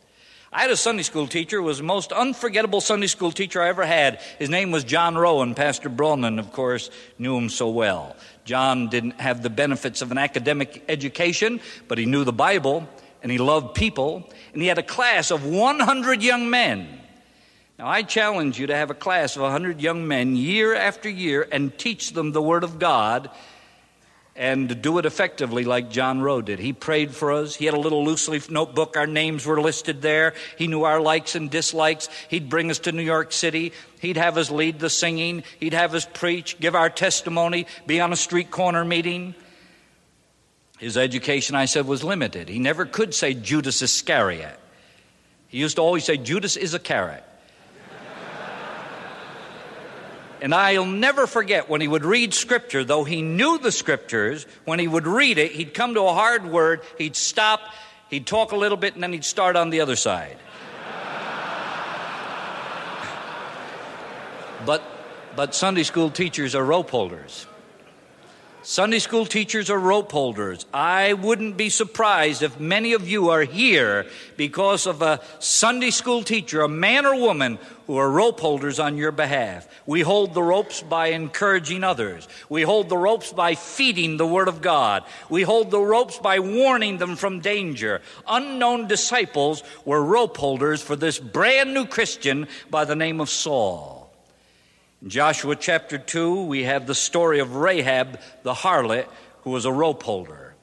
I 0.51 0.63
had 0.63 0.71
a 0.71 0.77
Sunday 0.77 1.03
school 1.03 1.27
teacher 1.27 1.59
who 1.59 1.65
was 1.65 1.79
the 1.79 1.85
most 1.85 2.11
unforgettable 2.11 2.81
Sunday 2.81 3.09
school 3.09 3.31
teacher 3.31 3.61
I 3.61 3.69
ever 3.69 3.85
had. 3.85 4.21
His 4.39 4.49
name 4.49 4.71
was 4.71 4.85
John 4.85 5.17
Rowan. 5.17 5.55
Pastor 5.55 5.91
Braunlin, 5.91 6.39
of 6.39 6.51
course, 6.53 6.89
knew 7.19 7.37
him 7.37 7.51
so 7.51 7.69
well. 7.69 8.17
John 8.47 8.89
didn't 8.89 9.21
have 9.21 9.43
the 9.43 9.51
benefits 9.51 10.01
of 10.01 10.13
an 10.13 10.19
academic 10.19 10.83
education, 10.89 11.61
but 11.89 11.99
he 11.99 12.07
knew 12.07 12.25
the 12.25 12.33
Bible 12.33 12.89
and 13.25 13.33
he 13.33 13.39
loved 13.39 13.75
people, 13.75 14.31
and 14.53 14.61
he 14.61 14.69
had 14.69 14.77
a 14.77 14.83
class 14.83 15.31
of 15.31 15.47
100 15.47 16.23
young 16.23 16.51
men. 16.51 17.01
Now, 17.79 17.89
I 17.89 18.03
challenge 18.03 18.61
you 18.61 18.67
to 18.67 18.77
have 18.77 18.91
a 18.91 18.95
class 18.95 19.35
of 19.35 19.43
100 19.43 19.81
young 19.81 20.07
men 20.07 20.37
year 20.37 20.75
after 20.75 21.09
year 21.09 21.49
and 21.51 21.77
teach 21.77 22.13
them 22.13 22.33
the 22.33 22.43
Word 22.43 22.65
of 22.65 22.79
God 22.79 23.31
and 24.37 24.83
do 24.83 24.99
it 24.99 25.07
effectively 25.07 25.65
like 25.65 25.89
John 25.89 26.21
Rowe 26.21 26.43
did. 26.43 26.59
He 26.59 26.75
prayed 26.75 27.15
for 27.15 27.33
us. 27.33 27.55
He 27.55 27.65
had 27.65 27.73
a 27.73 27.81
little 27.81 28.05
loose 28.05 28.29
leaf 28.29 28.51
notebook. 28.51 28.95
Our 28.99 29.07
names 29.07 29.47
were 29.47 29.59
listed 29.59 30.03
there. 30.03 30.35
He 30.59 30.67
knew 30.67 30.85
our 30.85 31.01
likes 31.01 31.35
and 31.35 31.51
dislikes. 31.51 32.11
He'd 32.29 32.51
bring 32.51 32.71
us 32.71 32.81
to 32.81 32.93
New 32.93 33.03
York 33.03 33.33
City. 33.33 33.73
He'd 34.01 34.19
have 34.19 34.37
us 34.37 34.51
lead 34.51 34.81
the 34.81 34.91
singing. 34.91 35.45
He'd 35.61 35.73
have 35.73 35.95
us 35.95 36.07
preach, 36.13 36.61
give 36.61 36.75
our 36.75 36.91
testimony, 36.91 37.67
be 37.87 38.01
on 38.01 38.13
a 38.13 38.17
street 38.17 38.51
corner 38.51 38.85
meeting. 38.85 39.35
His 40.85 40.97
education, 40.99 41.57
I 41.57 41.65
said, 41.65 41.87
was 41.87 42.05
limited. 42.05 42.51
He 42.51 42.59
never 42.59 42.85
could 42.85 43.15
say 43.15 43.33
Judas 43.33 43.81
Iscariot. 43.81 44.61
He 45.49 45.57
used 45.57 45.77
to 45.77 45.83
always 45.83 46.05
say, 46.05 46.19
Judas 46.19 46.59
is 46.59 46.75
a 46.75 46.79
carrot. 46.79 47.25
and 50.43 50.55
I'll 50.55 50.85
never 50.85 51.27
forget 51.27 51.71
when 51.71 51.81
he 51.81 51.89
would 51.89 52.05
read 52.05 52.35
scripture, 52.35 52.85
though 52.85 53.05
he 53.05 53.23
knew 53.23 53.57
the 53.57 53.73
scriptures, 53.73 54.47
when 54.67 54.79
he 54.79 54.87
would 54.87 55.07
read 55.07 55.39
it, 55.39 55.53
he'd 55.53 55.73
come 55.73 55.95
to 55.95 56.03
a 56.03 56.13
hard 56.13 56.45
word, 56.45 56.83
he'd 56.99 57.17
stop, 57.17 57.63
he'd 58.11 58.27
talk 58.27 58.53
a 58.53 58.57
little 58.57 58.77
bit, 58.77 58.93
and 58.93 59.03
then 59.03 59.15
he'd 59.15 59.25
start 59.25 59.57
on 59.57 59.71
the 59.71 59.81
other 59.81 59.97
side. 59.97 60.37
but, 64.67 64.83
but 65.35 65.55
Sunday 65.55 65.85
school 65.85 66.11
teachers 66.11 66.55
are 66.55 66.63
rope 66.63 66.91
holders. 66.91 67.47
Sunday 68.67 68.99
school 68.99 69.27
teachers 69.27 69.69
are 69.69 69.79
rope 69.79 70.11
holders. 70.11 70.65
I 70.73 71.13
wouldn't 71.13 71.59
be 71.59 71.69
surprised 71.69 72.43
if 72.43 72.59
many 72.59 72.95
of 72.95 73.07
you 73.07 73.29
are 73.29 73.43
here 73.43 74.07
because 74.39 74.87
of 74.87 75.03
a 75.03 75.21
Sunday 75.39 75.91
school 75.91 76.23
teacher, 76.23 76.63
a 76.63 76.69
man 76.69 77.05
or 77.05 77.15
woman, 77.15 77.59
who 77.87 77.99
are 77.99 78.11
rope 78.11 78.41
holders 78.41 78.81
on 78.81 78.97
your 78.97 79.13
behalf. 79.13 79.69
We 79.85 80.01
hold 80.01 80.33
the 80.33 80.43
ropes 80.43 80.81
by 80.81 81.09
encouraging 81.09 81.85
others. 81.85 82.27
We 82.49 82.63
hold 82.63 82.89
the 82.89 82.97
ropes 82.97 83.35
by 83.35 83.55
feeding 83.55 84.17
the 84.17 84.27
Word 84.27 84.49
of 84.49 84.63
God. 84.63 85.05
We 85.29 85.43
hold 85.43 85.71
the 85.71 85.81
ropes 85.81 86.19
by 86.19 86.39
warning 86.39 86.97
them 86.97 87.17
from 87.17 87.41
danger. 87.41 88.01
Unknown 88.27 88.89
disciples 88.89 89.63
were 89.85 90.03
rope 90.03 90.39
holders 90.39 90.81
for 90.81 90.97
this 90.97 91.19
brand 91.19 91.75
new 91.75 91.85
Christian 91.85 92.49
by 92.71 92.87
the 92.87 92.97
name 92.97 93.21
of 93.21 93.29
Saul. 93.29 94.04
In 95.05 95.11
Joshua 95.11 95.55
chapter 95.55 95.99
2, 95.99 96.45
we 96.45 96.63
have 96.63 96.87
the 96.87 96.95
story 96.95 97.39
of 97.39 97.57
Rahab 97.57 98.19
the 98.43 98.55
harlot, 98.55 99.05
who 99.43 99.51
was 99.51 99.67
a 99.67 99.73
rope 99.73 100.03
holder. 100.03 100.55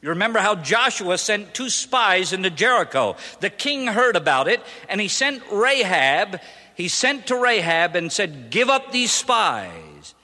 You 0.00 0.08
remember 0.08 0.38
how 0.38 0.54
Joshua 0.54 1.18
sent 1.18 1.52
two 1.52 1.68
spies 1.68 2.32
into 2.32 2.48
Jericho. 2.48 3.16
The 3.40 3.50
king 3.50 3.88
heard 3.88 4.16
about 4.16 4.48
it, 4.48 4.62
and 4.88 4.98
he 4.98 5.08
sent 5.08 5.42
Rahab, 5.52 6.40
he 6.74 6.88
sent 6.88 7.26
to 7.26 7.36
Rahab 7.36 7.96
and 7.96 8.10
said, 8.10 8.48
Give 8.48 8.70
up 8.70 8.92
these 8.92 9.12
spies. 9.12 10.14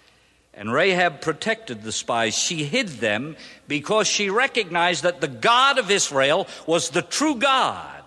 And 0.55 0.73
Rahab 0.73 1.21
protected 1.21 1.83
the 1.83 1.93
spies. 1.93 2.35
She 2.35 2.65
hid 2.65 2.89
them 2.89 3.37
because 3.69 4.07
she 4.07 4.31
recognized 4.31 5.03
that 5.03 5.21
the 5.21 5.29
God 5.29 5.77
of 5.77 5.91
Israel 5.91 6.49
was 6.67 6.89
the 6.89 7.03
true 7.03 7.35
God. 7.35 8.02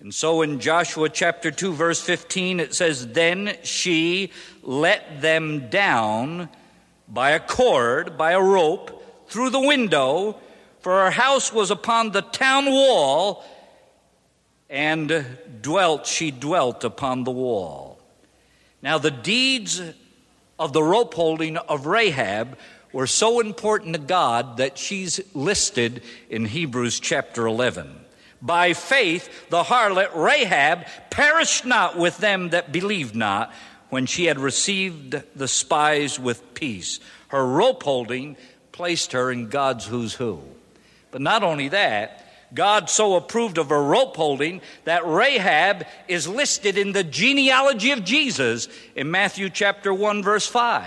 And 0.00 0.14
so 0.14 0.42
in 0.42 0.60
Joshua 0.60 1.08
chapter 1.08 1.50
2, 1.50 1.72
verse 1.72 2.00
15, 2.00 2.60
it 2.60 2.74
says, 2.74 3.08
Then 3.08 3.56
she 3.62 4.32
let 4.62 5.20
them 5.20 5.68
down 5.70 6.48
by 7.08 7.30
a 7.30 7.40
cord, 7.40 8.18
by 8.18 8.32
a 8.32 8.42
rope, 8.42 9.28
through 9.28 9.50
the 9.50 9.60
window, 9.60 10.38
for 10.80 11.04
her 11.04 11.10
house 11.10 11.52
was 11.52 11.70
upon 11.70 12.10
the 12.10 12.22
town 12.22 12.66
wall, 12.66 13.44
and 14.68 15.26
dwelt, 15.62 16.06
she 16.06 16.30
dwelt 16.30 16.84
upon 16.84 17.24
the 17.24 17.30
wall. 17.30 17.98
Now, 18.82 18.98
the 18.98 19.10
deeds 19.10 19.80
of 20.58 20.72
the 20.72 20.82
rope 20.82 21.14
holding 21.14 21.56
of 21.56 21.86
Rahab 21.86 22.58
were 22.92 23.06
so 23.06 23.40
important 23.40 23.94
to 23.94 24.00
God 24.00 24.58
that 24.58 24.78
she's 24.78 25.20
listed 25.34 26.02
in 26.30 26.44
Hebrews 26.44 27.00
chapter 27.00 27.46
11. 27.46 28.05
By 28.42 28.72
faith, 28.74 29.48
the 29.48 29.62
harlot 29.62 30.14
Rahab 30.14 30.86
perished 31.10 31.64
not 31.64 31.96
with 31.96 32.18
them 32.18 32.50
that 32.50 32.72
believed 32.72 33.16
not 33.16 33.52
when 33.88 34.06
she 34.06 34.26
had 34.26 34.38
received 34.38 35.22
the 35.34 35.48
spies 35.48 36.18
with 36.18 36.54
peace. 36.54 37.00
Her 37.28 37.46
rope 37.46 37.82
holding 37.82 38.36
placed 38.72 39.12
her 39.12 39.30
in 39.30 39.48
God's 39.48 39.86
who's 39.86 40.14
who. 40.14 40.42
But 41.10 41.22
not 41.22 41.42
only 41.42 41.68
that, 41.68 42.26
God 42.54 42.88
so 42.90 43.16
approved 43.16 43.58
of 43.58 43.70
her 43.70 43.82
rope 43.82 44.16
holding 44.16 44.60
that 44.84 45.06
Rahab 45.06 45.86
is 46.08 46.28
listed 46.28 46.78
in 46.78 46.92
the 46.92 47.04
genealogy 47.04 47.90
of 47.90 48.04
Jesus 48.04 48.68
in 48.94 49.10
Matthew 49.10 49.50
chapter 49.50 49.92
1, 49.92 50.22
verse 50.22 50.46
5. 50.46 50.86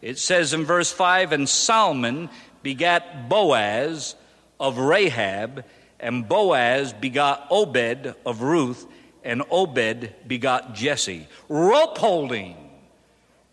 It 0.00 0.18
says 0.18 0.52
in 0.52 0.64
verse 0.64 0.92
5 0.92 1.32
And 1.32 1.48
Salmon 1.48 2.30
begat 2.62 3.28
Boaz 3.28 4.14
of 4.58 4.78
Rahab 4.78 5.64
and 6.02 6.28
Boaz 6.28 6.92
begot 6.92 7.46
Obed 7.50 8.14
of 8.26 8.42
Ruth, 8.42 8.86
and 9.24 9.42
Obed 9.50 10.12
begot 10.26 10.74
Jesse. 10.74 11.28
Rope 11.48 11.96
holding. 11.96 12.56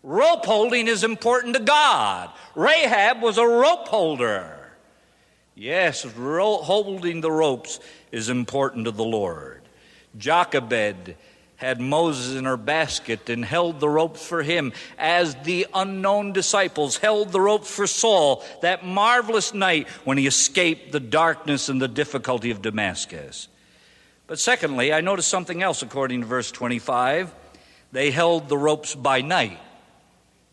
Rope 0.02 0.44
holding 0.44 0.88
is 0.88 1.04
important 1.04 1.54
to 1.54 1.62
God. 1.62 2.30
Rahab 2.54 3.22
was 3.22 3.38
a 3.38 3.46
rope 3.46 3.86
holder. 3.88 4.56
Yes, 5.54 6.04
ro- 6.04 6.56
holding 6.56 7.20
the 7.20 7.30
ropes 7.30 7.80
is 8.10 8.28
important 8.28 8.86
to 8.86 8.90
the 8.90 9.04
Lord. 9.04 9.62
Jochebed 10.16 11.16
had 11.60 11.78
Moses 11.78 12.36
in 12.36 12.46
her 12.46 12.56
basket 12.56 13.28
and 13.28 13.44
held 13.44 13.80
the 13.80 13.88
ropes 13.88 14.26
for 14.26 14.42
him, 14.42 14.72
as 14.98 15.34
the 15.44 15.66
unknown 15.74 16.32
disciples 16.32 16.96
held 16.96 17.32
the 17.32 17.40
ropes 17.40 17.70
for 17.70 17.86
Saul 17.86 18.42
that 18.62 18.82
marvelous 18.82 19.52
night 19.52 19.86
when 20.04 20.16
he 20.16 20.26
escaped 20.26 20.90
the 20.90 21.00
darkness 21.00 21.68
and 21.68 21.80
the 21.80 21.86
difficulty 21.86 22.50
of 22.50 22.62
Damascus. 22.62 23.48
But 24.26 24.38
secondly, 24.38 24.90
I 24.90 25.02
noticed 25.02 25.28
something 25.28 25.62
else 25.62 25.82
according 25.82 26.22
to 26.22 26.26
verse 26.26 26.50
25. 26.50 27.30
They 27.92 28.10
held 28.10 28.48
the 28.48 28.56
ropes 28.56 28.94
by 28.94 29.20
night. 29.20 29.58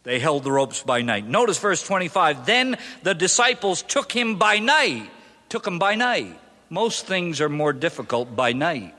They 0.04 0.20
held 0.20 0.44
the 0.44 0.52
ropes 0.52 0.84
by 0.84 1.04
night. 1.04 1.26
Notice 1.26 1.58
verse 1.58 1.82
25. 1.84 2.46
Then 2.46 2.78
the 3.04 3.14
disciples 3.14 3.82
took 3.82 4.12
him 4.12 4.36
by 4.36 4.60
night. 4.60 5.10
Took 5.48 5.66
him 5.66 5.80
by 5.80 5.96
night. 5.96 6.38
Most 6.70 7.06
things 7.06 7.40
are 7.40 7.48
more 7.48 7.72
difficult 7.72 8.36
by 8.36 8.52
night. 8.52 8.94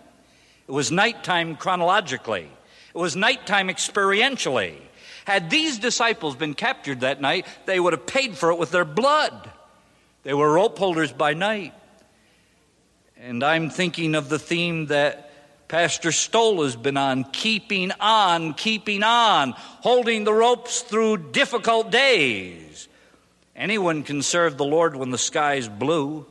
It 0.68 0.72
was 0.72 0.92
nighttime 0.92 1.56
chronologically, 1.56 2.48
it 2.94 2.98
was 2.98 3.16
nighttime 3.16 3.68
experientially. 3.68 4.76
Had 5.24 5.50
these 5.50 5.78
disciples 5.78 6.36
been 6.36 6.54
captured 6.54 7.00
that 7.00 7.20
night, 7.20 7.46
they 7.66 7.78
would 7.78 7.92
have 7.92 8.06
paid 8.06 8.36
for 8.36 8.50
it 8.50 8.58
with 8.58 8.70
their 8.70 8.86
blood. 8.86 9.50
They 10.22 10.32
were 10.32 10.52
rope 10.52 10.78
holders 10.78 11.12
by 11.12 11.34
night. 11.34 11.74
And 13.18 13.44
I'm 13.44 13.68
thinking 13.68 14.14
of 14.14 14.30
the 14.30 14.38
theme 14.38 14.86
that 14.86 15.30
Pastor 15.68 16.12
Stoll 16.12 16.62
has 16.62 16.76
been 16.76 16.96
on 16.96 17.24
keeping 17.24 17.92
on, 18.00 18.54
keeping 18.54 19.02
on, 19.02 19.52
holding 19.56 20.24
the 20.24 20.32
ropes 20.32 20.80
through 20.80 21.30
difficult 21.32 21.90
days. 21.90 22.88
Anyone 23.54 24.02
can 24.02 24.22
serve 24.22 24.56
the 24.56 24.64
Lord 24.64 24.96
when 24.96 25.10
the 25.10 25.18
sky's 25.18 25.68
blue, 25.68 26.24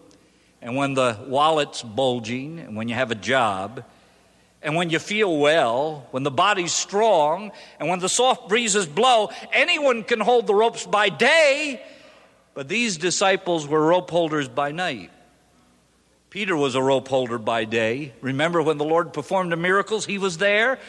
and 0.60 0.76
when 0.76 0.96
the 0.96 1.20
wallet's 1.28 1.84
bulging, 1.84 2.60
and 2.60 2.76
when 2.76 2.88
you 2.88 2.96
have 2.96 3.12
a 3.12 3.16
job 3.16 3.84
and 4.62 4.76
when 4.76 4.90
you 4.90 5.00
feel 5.00 5.38
well, 5.38 6.08
when 6.12 6.24
the 6.24 6.32
body's 6.32 6.74
strong, 6.74 7.52
and 7.80 7.90
when 7.90 8.00
the 8.00 8.10
soft 8.10 8.50
breezes 8.50 8.88
blow, 8.88 9.30
anyone 9.54 10.04
can 10.04 10.20
hold 10.20 10.48
the 10.48 10.56
ropes 10.56 10.86
by 10.86 11.10
day, 11.10 11.82
but 12.54 12.68
these 12.68 12.98
disciples 12.98 13.68
were 13.68 13.86
rope 13.86 14.10
holders 14.10 14.48
by 14.48 14.72
night. 14.72 15.12
Peter 16.30 16.56
was 16.56 16.76
a 16.76 16.82
rope 16.82 17.08
holder 17.08 17.38
by 17.38 17.66
day. 17.66 18.14
Remember 18.22 18.62
when 18.62 18.78
the 18.78 18.86
Lord 18.86 19.14
performed 19.14 19.52
the 19.52 19.56
miracles, 19.56 20.06
he 20.06 20.18
was 20.18 20.38
there. 20.38 20.80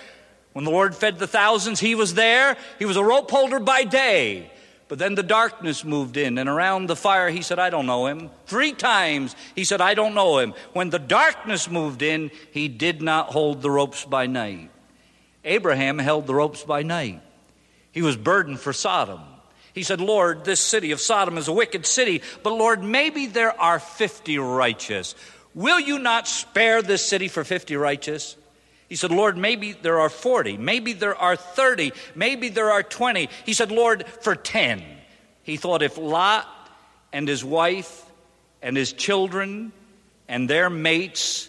When 0.53 0.65
the 0.65 0.71
Lord 0.71 0.95
fed 0.95 1.19
the 1.19 1.27
thousands, 1.27 1.79
he 1.79 1.95
was 1.95 2.15
there. 2.15 2.57
He 2.79 2.85
was 2.85 2.97
a 2.97 3.05
rope 3.05 3.31
holder 3.31 3.61
by 3.61 3.85
day. 3.85 4.51
But 4.89 4.99
then 4.99 5.15
the 5.15 5.23
darkness 5.23 5.85
moved 5.85 6.17
in, 6.17 6.39
and 6.39 6.49
around 6.49 6.87
the 6.87 6.97
fire, 6.97 7.29
he 7.29 7.43
said, 7.43 7.59
I 7.59 7.69
don't 7.69 7.87
know 7.87 8.07
him. 8.07 8.31
Three 8.47 8.73
times 8.73 9.37
he 9.55 9.65
said, 9.65 9.83
I 9.83 9.93
don't 9.93 10.15
know 10.15 10.39
him. 10.39 10.55
When 10.73 10.89
the 10.89 10.99
darkness 10.99 11.71
moved 11.71 12.01
in, 12.01 12.31
he 12.53 12.69
did 12.69 13.03
not 13.03 13.29
hold 13.29 13.61
the 13.61 13.71
ropes 13.71 14.07
by 14.07 14.27
night. 14.27 14.71
Abraham 15.45 15.99
held 15.99 16.27
the 16.27 16.35
ropes 16.35 16.65
by 16.65 16.83
night. 16.83 17.21
He 17.93 18.01
was 18.01 18.17
burdened 18.17 18.61
for 18.61 18.73
Sodom. 18.73 19.21
He 19.75 19.83
said, 19.83 20.01
Lord, 20.01 20.45
this 20.45 20.61
city 20.61 20.91
of 20.93 21.01
Sodom 21.01 21.37
is 21.37 21.49
a 21.49 21.53
wicked 21.53 21.85
city, 21.85 22.23
but 22.43 22.53
Lord, 22.53 22.83
maybe 22.83 23.27
there 23.27 23.59
are 23.61 23.79
50 23.79 24.39
righteous. 24.39 25.15
Will 25.55 25.79
you 25.79 25.99
not 25.99 26.27
spare 26.27 26.81
this 26.81 27.05
city 27.05 27.29
for 27.29 27.45
50 27.45 27.77
righteous? 27.77 28.37
He 28.89 28.97
said, 28.97 29.11
Lord, 29.11 29.37
maybe 29.37 29.73
there 29.73 30.01
are 30.01 30.09
40, 30.09 30.57
maybe 30.57 30.95
there 30.95 31.17
are 31.17 31.37
30, 31.37 31.93
maybe 32.15 32.49
there 32.49 32.71
are 32.71 32.83
20. 32.83 33.29
He 33.45 33.53
said, 33.53 33.71
Lord, 33.71 34.07
for 34.23 34.35
10. 34.35 34.83
He 35.43 35.57
thought 35.57 35.83
if 35.83 35.99
Lot 35.99 36.47
and 37.13 37.29
his 37.29 37.45
wife 37.45 38.05
and 38.63 38.77
his 38.77 38.93
children 38.93 39.73
and 40.27 40.49
their 40.49 40.71
mates 40.71 41.49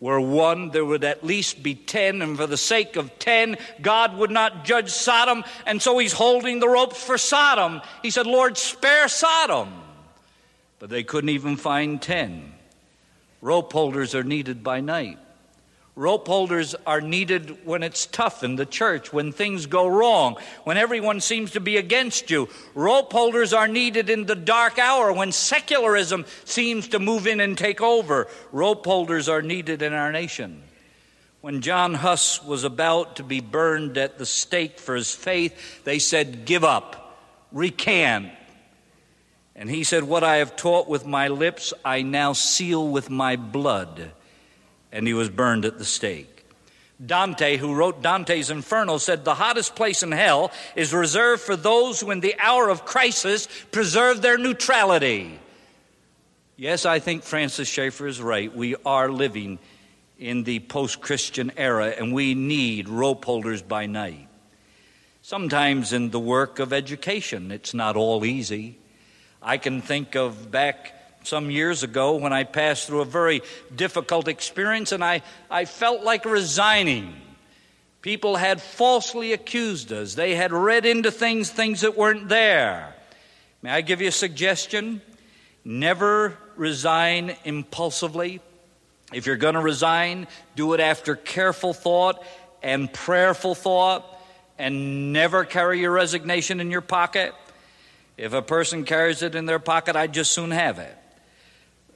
were 0.00 0.20
one, 0.20 0.70
there 0.70 0.84
would 0.84 1.04
at 1.04 1.24
least 1.24 1.62
be 1.62 1.74
10. 1.74 2.22
And 2.22 2.36
for 2.36 2.46
the 2.46 2.56
sake 2.56 2.96
of 2.96 3.18
10, 3.18 3.58
God 3.82 4.16
would 4.16 4.30
not 4.30 4.64
judge 4.64 4.90
Sodom. 4.90 5.44
And 5.66 5.80
so 5.80 5.98
he's 5.98 6.12
holding 6.12 6.58
the 6.58 6.68
ropes 6.68 7.02
for 7.02 7.18
Sodom. 7.18 7.82
He 8.02 8.10
said, 8.10 8.26
Lord, 8.26 8.56
spare 8.56 9.08
Sodom. 9.08 9.68
But 10.78 10.90
they 10.90 11.02
couldn't 11.02 11.30
even 11.30 11.56
find 11.56 12.00
10. 12.00 12.54
Rope 13.42 13.72
holders 13.72 14.14
are 14.14 14.24
needed 14.24 14.64
by 14.64 14.80
night. 14.80 15.18
Rope 16.00 16.28
holders 16.28 16.74
are 16.86 17.02
needed 17.02 17.66
when 17.66 17.82
it's 17.82 18.06
tough 18.06 18.42
in 18.42 18.56
the 18.56 18.64
church, 18.64 19.12
when 19.12 19.32
things 19.32 19.66
go 19.66 19.86
wrong, 19.86 20.38
when 20.64 20.78
everyone 20.78 21.20
seems 21.20 21.50
to 21.50 21.60
be 21.60 21.76
against 21.76 22.30
you. 22.30 22.48
Rope 22.74 23.12
holders 23.12 23.52
are 23.52 23.68
needed 23.68 24.08
in 24.08 24.24
the 24.24 24.34
dark 24.34 24.78
hour 24.78 25.12
when 25.12 25.30
secularism 25.30 26.24
seems 26.46 26.88
to 26.88 26.98
move 26.98 27.26
in 27.26 27.38
and 27.38 27.58
take 27.58 27.82
over. 27.82 28.28
Rope 28.50 28.86
holders 28.86 29.28
are 29.28 29.42
needed 29.42 29.82
in 29.82 29.92
our 29.92 30.10
nation. 30.10 30.62
When 31.42 31.60
John 31.60 31.92
Huss 31.92 32.42
was 32.42 32.64
about 32.64 33.16
to 33.16 33.22
be 33.22 33.40
burned 33.40 33.98
at 33.98 34.16
the 34.16 34.24
stake 34.24 34.78
for 34.78 34.94
his 34.94 35.14
faith, 35.14 35.84
they 35.84 35.98
said, 35.98 36.46
Give 36.46 36.64
up, 36.64 37.14
recant. 37.52 38.30
And 39.54 39.68
he 39.68 39.84
said, 39.84 40.04
What 40.04 40.24
I 40.24 40.36
have 40.36 40.56
taught 40.56 40.88
with 40.88 41.04
my 41.04 41.28
lips, 41.28 41.74
I 41.84 42.00
now 42.00 42.32
seal 42.32 42.88
with 42.88 43.10
my 43.10 43.36
blood 43.36 44.12
and 44.92 45.06
he 45.06 45.14
was 45.14 45.28
burned 45.28 45.64
at 45.64 45.78
the 45.78 45.84
stake. 45.84 46.44
Dante, 47.04 47.56
who 47.56 47.74
wrote 47.74 48.02
Dante's 48.02 48.50
Inferno, 48.50 48.98
said 48.98 49.24
the 49.24 49.34
hottest 49.34 49.74
place 49.74 50.02
in 50.02 50.12
hell 50.12 50.52
is 50.76 50.92
reserved 50.92 51.42
for 51.42 51.56
those 51.56 52.00
who, 52.00 52.10
in 52.10 52.20
the 52.20 52.34
hour 52.38 52.68
of 52.68 52.84
crisis, 52.84 53.48
preserve 53.70 54.20
their 54.20 54.36
neutrality. 54.36 55.38
Yes, 56.56 56.84
I 56.84 56.98
think 56.98 57.22
Francis 57.22 57.68
Schaeffer 57.68 58.06
is 58.06 58.20
right. 58.20 58.54
We 58.54 58.76
are 58.84 59.08
living 59.08 59.58
in 60.18 60.44
the 60.44 60.58
post 60.58 61.00
Christian 61.00 61.50
era, 61.56 61.86
and 61.86 62.12
we 62.12 62.34
need 62.34 62.90
rope 62.90 63.24
holders 63.24 63.62
by 63.62 63.86
night. 63.86 64.28
Sometimes 65.22 65.94
in 65.94 66.10
the 66.10 66.20
work 66.20 66.58
of 66.58 66.74
education, 66.74 67.50
it's 67.50 67.72
not 67.72 67.96
all 67.96 68.26
easy. 68.26 68.78
I 69.40 69.56
can 69.56 69.80
think 69.80 70.16
of 70.16 70.50
back 70.50 70.92
some 71.22 71.50
years 71.50 71.82
ago 71.82 72.16
when 72.16 72.32
I 72.32 72.44
passed 72.44 72.86
through 72.86 73.00
a 73.00 73.06
very 73.06 73.42
difficult 73.74 74.28
experience 74.28 74.92
and 74.92 75.04
I, 75.04 75.22
I 75.50 75.64
felt 75.64 76.02
like 76.02 76.24
resigning. 76.24 77.14
People 78.02 78.36
had 78.36 78.62
falsely 78.62 79.32
accused 79.32 79.92
us, 79.92 80.14
they 80.14 80.34
had 80.34 80.52
read 80.52 80.86
into 80.86 81.10
things 81.10 81.50
things 81.50 81.82
that 81.82 81.96
weren't 81.96 82.28
there. 82.28 82.94
May 83.62 83.70
I 83.70 83.80
give 83.82 84.00
you 84.00 84.08
a 84.08 84.12
suggestion? 84.12 85.02
Never 85.64 86.38
resign 86.56 87.36
impulsively. 87.44 88.40
If 89.12 89.26
you're 89.26 89.36
going 89.36 89.54
to 89.54 89.60
resign, 89.60 90.28
do 90.56 90.72
it 90.72 90.80
after 90.80 91.16
careful 91.16 91.74
thought 91.74 92.24
and 92.62 92.92
prayerful 92.92 93.54
thought, 93.54 94.06
and 94.58 95.12
never 95.12 95.44
carry 95.44 95.80
your 95.80 95.90
resignation 95.90 96.60
in 96.60 96.70
your 96.70 96.82
pocket. 96.82 97.34
If 98.16 98.34
a 98.34 98.42
person 98.42 98.84
carries 98.84 99.22
it 99.22 99.34
in 99.34 99.46
their 99.46 99.58
pocket, 99.58 99.96
I'd 99.96 100.12
just 100.12 100.32
soon 100.32 100.50
have 100.50 100.78
it. 100.78 100.96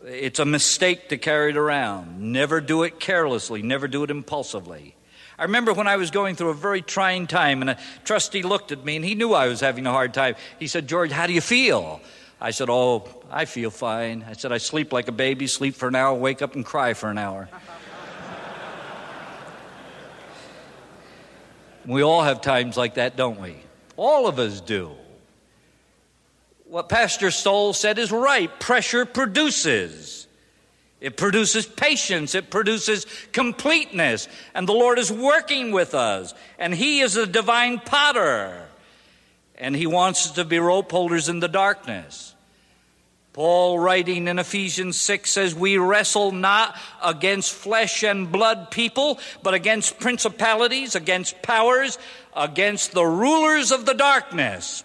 It's 0.07 0.39
a 0.39 0.45
mistake 0.45 1.09
to 1.09 1.17
carry 1.17 1.51
it 1.51 1.57
around. 1.57 2.21
Never 2.21 2.61
do 2.61 2.83
it 2.83 3.01
carelessly, 3.01 3.63
never 3.63 3.89
do 3.89 4.05
it 4.05 4.11
impulsively. 4.11 4.97
I 5.39 5.45
remember 5.45 5.73
when 5.73 5.87
I 5.87 5.97
was 5.97 6.11
going 6.11 6.37
through 6.37 6.51
a 6.51 6.55
very 6.55 6.83
trying 6.83 7.27
time, 7.27 7.63
and 7.63 7.71
a 7.71 7.79
trustee 8.05 8.43
looked 8.43 8.71
at 8.71 8.85
me 8.85 8.97
and 8.97 9.05
he 9.05 9.15
knew 9.15 9.33
I 9.33 9.49
was 9.49 9.61
having 9.61 9.87
a 9.87 9.91
hard 9.91 10.13
time. 10.13 10.37
He 10.59 10.67
said, 10.67 10.87
George, 10.87 11.11
how 11.11 11.27
do 11.27 11.33
you 11.33 11.41
feel? 11.41 12.03
I 12.39 12.51
said, 12.51 12.69
Oh, 12.69 13.09
I 13.31 13.47
feel 13.47 13.71
fine. 13.71 14.25
I 14.29 14.35
said, 14.35 14.53
I 14.53 14.59
sleep 14.59 14.93
like 14.93 15.09
a 15.09 15.13
baby, 15.13 15.47
sleep 15.47 15.75
for 15.75 15.89
an 15.89 15.95
hour, 15.95 16.15
wake 16.15 16.43
up 16.43 16.55
and 16.55 16.67
cry 16.67 16.93
for 16.93 17.11
an 17.11 17.17
hour. 17.17 17.49
we 21.87 22.03
all 22.03 22.23
have 22.23 22.43
times 22.43 22.77
like 22.77 22.95
that, 22.95 23.17
don't 23.17 23.41
we? 23.41 23.57
All 23.97 24.27
of 24.27 24.39
us 24.39 24.61
do 24.61 24.93
what 26.75 26.89
Pastor 26.89 27.31
Stoll 27.31 27.73
said 27.73 28.01
is 28.01 28.11
right. 28.11 28.51
Pressure 28.59 29.05
produces. 29.05 30.27
It 31.01 31.17
produces 31.17 31.67
patience. 31.67 32.35
It 32.35 32.51
produces 32.51 33.07
completeness. 33.31 34.27
And 34.57 34.67
the 34.67 34.73
Lord 34.73 34.99
is 34.99 35.13
working 35.13 35.71
with 35.71 35.95
us. 35.95 36.35
And 36.59 36.75
He 36.75 36.99
is 36.99 37.17
a 37.17 37.29
divine 37.29 37.79
potter. 37.79 38.61
And 39.57 39.77
He 39.77 39.87
wants 39.87 40.27
us 40.27 40.33
to 40.33 40.45
be 40.45 40.59
rope 40.59 40.91
holders 40.91 41.29
in 41.29 41.39
the 41.39 41.47
darkness. 41.47 42.35
Paul, 43.35 43.79
writing 43.79 44.27
in 44.27 44.41
Ephesians 44.41 44.99
6, 44.99 45.31
says, 45.31 45.55
We 45.55 45.79
wrestle 45.79 46.33
not 46.33 46.77
against 47.01 47.53
flesh 47.53 48.03
and 48.03 48.33
blood 48.33 48.73
people, 48.73 49.21
but 49.45 49.55
against 49.55 50.01
principalities, 50.01 50.97
against 50.97 51.41
powers, 51.41 51.99
against 52.35 52.91
the 52.91 53.07
rulers 53.07 53.71
of 53.71 53.87
the 53.87 53.95
darkness 53.95 54.83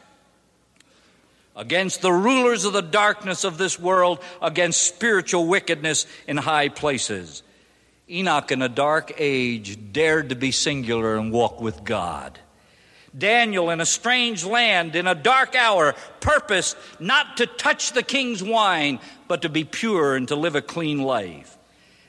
against 1.55 2.01
the 2.01 2.11
rulers 2.11 2.65
of 2.65 2.73
the 2.73 2.81
darkness 2.81 3.43
of 3.43 3.57
this 3.57 3.79
world, 3.79 4.19
against 4.41 4.81
spiritual 4.81 5.47
wickedness 5.47 6.05
in 6.27 6.37
high 6.37 6.69
places. 6.69 7.43
Enoch, 8.09 8.51
in 8.51 8.61
a 8.61 8.69
dark 8.69 9.13
age, 9.17 9.77
dared 9.91 10.29
to 10.29 10.35
be 10.35 10.51
singular 10.51 11.17
and 11.17 11.31
walk 11.31 11.61
with 11.61 11.83
God. 11.83 12.39
Daniel, 13.17 13.69
in 13.69 13.81
a 13.81 13.85
strange 13.85 14.45
land, 14.45 14.95
in 14.95 15.07
a 15.07 15.15
dark 15.15 15.55
hour, 15.55 15.95
purposed 16.19 16.77
not 16.99 17.37
to 17.37 17.45
touch 17.45 17.91
the 17.91 18.03
king's 18.03 18.43
wine, 18.43 18.99
but 19.27 19.41
to 19.41 19.49
be 19.49 19.63
pure 19.63 20.15
and 20.15 20.27
to 20.27 20.35
live 20.35 20.55
a 20.55 20.61
clean 20.61 20.99
life. 20.99 21.57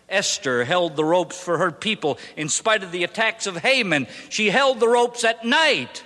Esther 0.09 0.64
held 0.64 0.96
the 0.96 1.05
ropes 1.05 1.42
for 1.42 1.59
her 1.59 1.70
people 1.70 2.18
in 2.37 2.48
spite 2.48 2.83
of 2.83 2.92
the 2.92 3.05
attacks 3.05 3.46
of 3.46 3.59
Haman. 3.59 4.07
She 4.29 4.50
held 4.50 4.81
the 4.81 4.88
ropes 4.88 5.24
at 5.24 5.44
night. 5.44 6.03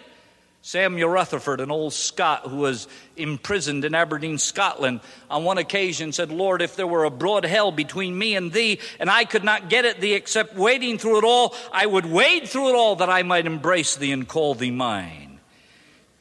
Samuel 0.66 1.10
Rutherford, 1.10 1.60
an 1.60 1.70
old 1.70 1.92
Scot 1.92 2.46
who 2.46 2.56
was 2.56 2.88
imprisoned 3.18 3.84
in 3.84 3.94
Aberdeen, 3.94 4.38
Scotland, 4.38 5.00
on 5.28 5.44
one 5.44 5.58
occasion 5.58 6.10
said, 6.10 6.32
Lord, 6.32 6.62
if 6.62 6.74
there 6.74 6.86
were 6.86 7.04
a 7.04 7.10
broad 7.10 7.44
hell 7.44 7.70
between 7.70 8.16
me 8.16 8.34
and 8.34 8.50
thee, 8.50 8.80
and 8.98 9.10
I 9.10 9.26
could 9.26 9.44
not 9.44 9.68
get 9.68 9.84
at 9.84 10.00
thee 10.00 10.14
except 10.14 10.54
wading 10.54 10.96
through 10.96 11.18
it 11.18 11.24
all, 11.24 11.54
I 11.70 11.84
would 11.84 12.06
wade 12.06 12.48
through 12.48 12.70
it 12.70 12.74
all 12.76 12.96
that 12.96 13.10
I 13.10 13.22
might 13.24 13.44
embrace 13.44 13.96
thee 13.96 14.10
and 14.10 14.26
call 14.26 14.54
thee 14.54 14.70
mine. 14.70 15.38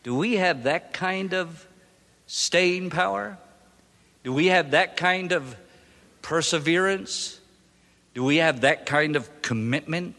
Do 0.03 0.13
we 0.13 0.34
have 0.34 0.63
that 0.63 0.91
kind 0.91 1.34
of 1.34 1.65
staying 2.27 2.89
power? 2.89 3.38
Do 4.25 4.34
we 4.34 4.47
have 4.47 4.71
that 4.71 4.97
kind 4.97 5.32
of 5.32 5.56
perseverance? 6.21 7.39
Do 8.13 8.25
we 8.25 8.38
have 8.38 8.60
that 8.62 8.86
kind 8.88 9.15
of 9.15 9.41
commitment? 9.41 10.15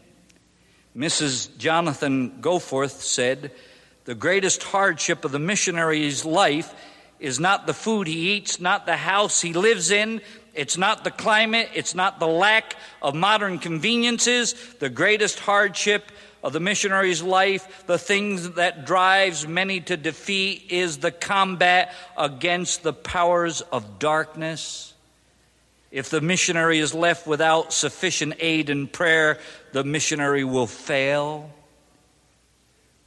Mrs. 0.97 1.55
Jonathan 1.59 2.39
Goforth 2.41 3.01
said, 3.01 3.51
The 4.05 4.15
greatest 4.15 4.63
hardship 4.63 5.25
of 5.25 5.31
the 5.31 5.39
missionary's 5.39 6.25
life 6.25 6.73
is 7.19 7.39
not 7.39 7.65
the 7.65 7.73
food 7.73 8.07
he 8.07 8.33
eats, 8.33 8.59
not 8.59 8.85
the 8.85 8.97
house 8.97 9.41
he 9.41 9.53
lives 9.53 9.91
in, 9.91 10.21
it's 10.55 10.77
not 10.77 11.03
the 11.03 11.11
climate, 11.11 11.69
it's 11.73 11.93
not 11.93 12.19
the 12.19 12.27
lack 12.27 12.77
of 13.01 13.13
modern 13.13 13.59
conveniences. 13.59 14.55
The 14.79 14.89
greatest 14.89 15.39
hardship 15.39 16.11
of 16.41 16.53
the 16.53 16.61
missionary's 16.61 17.21
life, 17.21 17.85
the 17.87 17.97
things 17.97 18.51
that 18.51 18.85
drives 18.85 19.45
many 19.45 19.81
to 19.81 19.97
defeat 19.97 20.67
is 20.69 20.99
the 20.99 21.11
combat 21.11 21.93
against 22.17 22.83
the 22.83 22.93
powers 22.93 23.61
of 23.61 23.99
darkness. 23.99 24.93
If 25.91 26.09
the 26.09 26.21
missionary 26.21 26.79
is 26.79 26.93
left 26.93 27.27
without 27.27 27.73
sufficient 27.73 28.35
aid 28.39 28.69
and 28.69 28.91
prayer, 28.91 29.39
the 29.73 29.83
missionary 29.83 30.45
will 30.45 30.67
fail. 30.67 31.49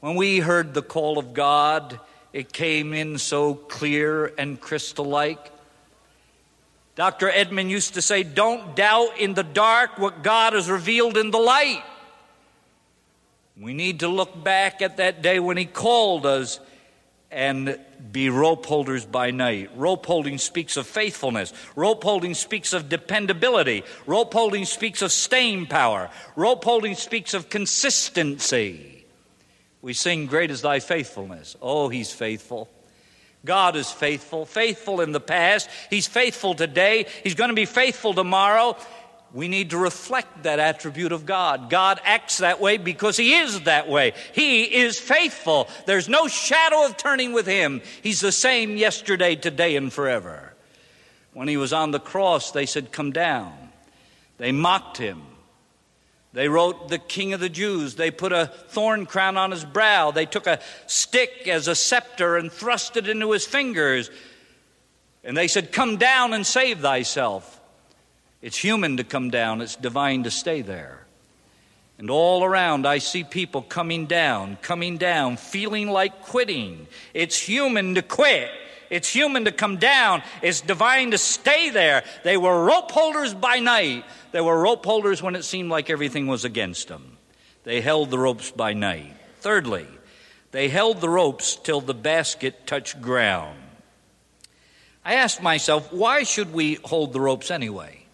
When 0.00 0.14
we 0.14 0.38
heard 0.38 0.74
the 0.74 0.82
call 0.82 1.18
of 1.18 1.34
God, 1.34 1.98
it 2.32 2.52
came 2.52 2.94
in 2.94 3.18
so 3.18 3.54
clear 3.54 4.26
and 4.38 4.60
crystal 4.60 5.04
like. 5.04 5.52
Dr. 6.94 7.28
Edman 7.28 7.68
used 7.68 7.94
to 7.94 8.02
say, 8.02 8.22
Don't 8.22 8.76
doubt 8.76 9.18
in 9.18 9.34
the 9.34 9.42
dark 9.42 9.98
what 9.98 10.22
God 10.22 10.52
has 10.52 10.70
revealed 10.70 11.16
in 11.16 11.30
the 11.30 11.38
light. 11.38 11.82
We 13.60 13.74
need 13.74 14.00
to 14.00 14.08
look 14.08 14.44
back 14.44 14.82
at 14.82 14.98
that 14.98 15.20
day 15.20 15.40
when 15.40 15.56
He 15.56 15.64
called 15.64 16.26
us 16.26 16.60
and 17.30 17.78
be 18.12 18.30
rope 18.30 18.66
holders 18.66 19.04
by 19.04 19.32
night. 19.32 19.70
Rope 19.76 20.06
holding 20.06 20.38
speaks 20.38 20.76
of 20.76 20.86
faithfulness. 20.86 21.52
Rope 21.74 22.02
holding 22.04 22.34
speaks 22.34 22.72
of 22.72 22.88
dependability. 22.88 23.82
Rope 24.06 24.32
holding 24.32 24.64
speaks 24.64 25.02
of 25.02 25.10
staying 25.10 25.66
power. 25.66 26.08
Rope 26.36 26.64
holding 26.64 26.94
speaks 26.94 27.34
of 27.34 27.50
consistency. 27.50 28.97
We 29.88 29.94
sing, 29.94 30.26
Great 30.26 30.50
is 30.50 30.60
thy 30.60 30.80
faithfulness. 30.80 31.56
Oh, 31.62 31.88
he's 31.88 32.12
faithful. 32.12 32.68
God 33.42 33.74
is 33.74 33.90
faithful, 33.90 34.44
faithful 34.44 35.00
in 35.00 35.12
the 35.12 35.18
past. 35.18 35.66
He's 35.88 36.06
faithful 36.06 36.52
today. 36.52 37.06
He's 37.24 37.34
going 37.34 37.48
to 37.48 37.54
be 37.54 37.64
faithful 37.64 38.12
tomorrow 38.12 38.76
we 39.32 39.48
need 39.48 39.70
to 39.70 39.78
reflect 39.78 40.42
that 40.42 40.58
attribute 40.58 41.12
of 41.12 41.24
God. 41.24 41.70
God 41.70 42.02
acts 42.04 42.38
that 42.38 42.60
way 42.60 42.76
because 42.76 43.16
He 43.16 43.34
is 43.36 43.62
that 43.62 43.88
way. 43.88 44.12
He 44.34 44.64
is 44.64 44.98
faithful. 44.98 45.68
There's 45.86 46.06
no 46.06 46.28
shadow 46.28 46.84
of 46.84 46.98
turning 46.98 47.32
with 47.32 47.46
Him. 47.46 47.80
He's 48.02 48.20
the 48.20 48.32
same 48.32 48.76
yesterday, 48.76 49.36
today, 49.36 49.74
and 49.76 49.90
forever. 49.90 50.52
When 51.32 51.48
He 51.48 51.56
was 51.56 51.72
on 51.72 51.92
the 51.92 52.00
cross, 52.00 52.52
they 52.52 52.66
said, 52.66 52.92
Come 52.92 53.12
down. 53.12 53.54
They 54.36 54.52
mocked 54.52 54.98
Him. 54.98 55.22
They 56.38 56.48
wrote 56.48 56.88
the 56.88 56.98
King 56.98 57.32
of 57.32 57.40
the 57.40 57.48
Jews. 57.48 57.96
They 57.96 58.12
put 58.12 58.32
a 58.32 58.46
thorn 58.46 59.06
crown 59.06 59.36
on 59.36 59.50
His 59.50 59.64
brow. 59.64 60.12
They 60.12 60.24
took 60.24 60.46
a 60.46 60.60
stick 60.86 61.48
as 61.48 61.66
a 61.66 61.74
scepter 61.74 62.36
and 62.36 62.52
thrust 62.52 62.96
it 62.96 63.08
into 63.08 63.32
His 63.32 63.44
fingers. 63.44 64.08
And 65.24 65.36
they 65.36 65.48
said, 65.48 65.72
Come 65.72 65.96
down 65.96 66.34
and 66.34 66.46
save 66.46 66.78
thyself. 66.78 67.60
It's 68.40 68.56
human 68.56 68.98
to 68.98 69.02
come 69.02 69.30
down, 69.30 69.60
it's 69.60 69.74
divine 69.74 70.22
to 70.22 70.30
stay 70.30 70.62
there. 70.62 71.04
And 71.98 72.08
all 72.08 72.44
around, 72.44 72.86
I 72.86 72.98
see 72.98 73.24
people 73.24 73.62
coming 73.62 74.06
down, 74.06 74.58
coming 74.62 74.96
down, 74.96 75.38
feeling 75.38 75.90
like 75.90 76.22
quitting. 76.22 76.86
It's 77.14 77.36
human 77.36 77.96
to 77.96 78.02
quit. 78.02 78.48
It's 78.90 79.08
human 79.08 79.44
to 79.44 79.52
come 79.52 79.76
down. 79.76 80.22
It's 80.42 80.60
divine 80.60 81.10
to 81.10 81.18
stay 81.18 81.70
there. 81.70 82.04
They 82.24 82.36
were 82.36 82.64
rope 82.64 82.90
holders 82.90 83.34
by 83.34 83.58
night. 83.58 84.04
They 84.32 84.40
were 84.40 84.60
rope 84.60 84.84
holders 84.84 85.22
when 85.22 85.36
it 85.36 85.44
seemed 85.44 85.70
like 85.70 85.90
everything 85.90 86.26
was 86.26 86.44
against 86.44 86.88
them. 86.88 87.18
They 87.64 87.80
held 87.80 88.10
the 88.10 88.18
ropes 88.18 88.50
by 88.50 88.72
night. 88.72 89.14
Thirdly, 89.40 89.86
they 90.52 90.68
held 90.68 91.00
the 91.00 91.08
ropes 91.08 91.56
till 91.56 91.80
the 91.80 91.94
basket 91.94 92.66
touched 92.66 93.00
ground. 93.02 93.58
I 95.04 95.14
asked 95.14 95.42
myself, 95.42 95.92
why 95.92 96.22
should 96.22 96.52
we 96.52 96.74
hold 96.84 97.12
the 97.12 97.20
ropes 97.20 97.50
anyway? 97.50 98.04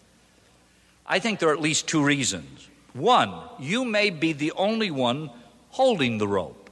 I 1.06 1.18
think 1.18 1.38
there 1.38 1.50
are 1.50 1.54
at 1.54 1.60
least 1.60 1.88
two 1.88 2.04
reasons. 2.04 2.68
One, 2.92 3.34
you 3.58 3.84
may 3.84 4.10
be 4.10 4.32
the 4.32 4.52
only 4.52 4.90
one 4.90 5.30
holding 5.70 6.18
the 6.18 6.28
rope. 6.28 6.70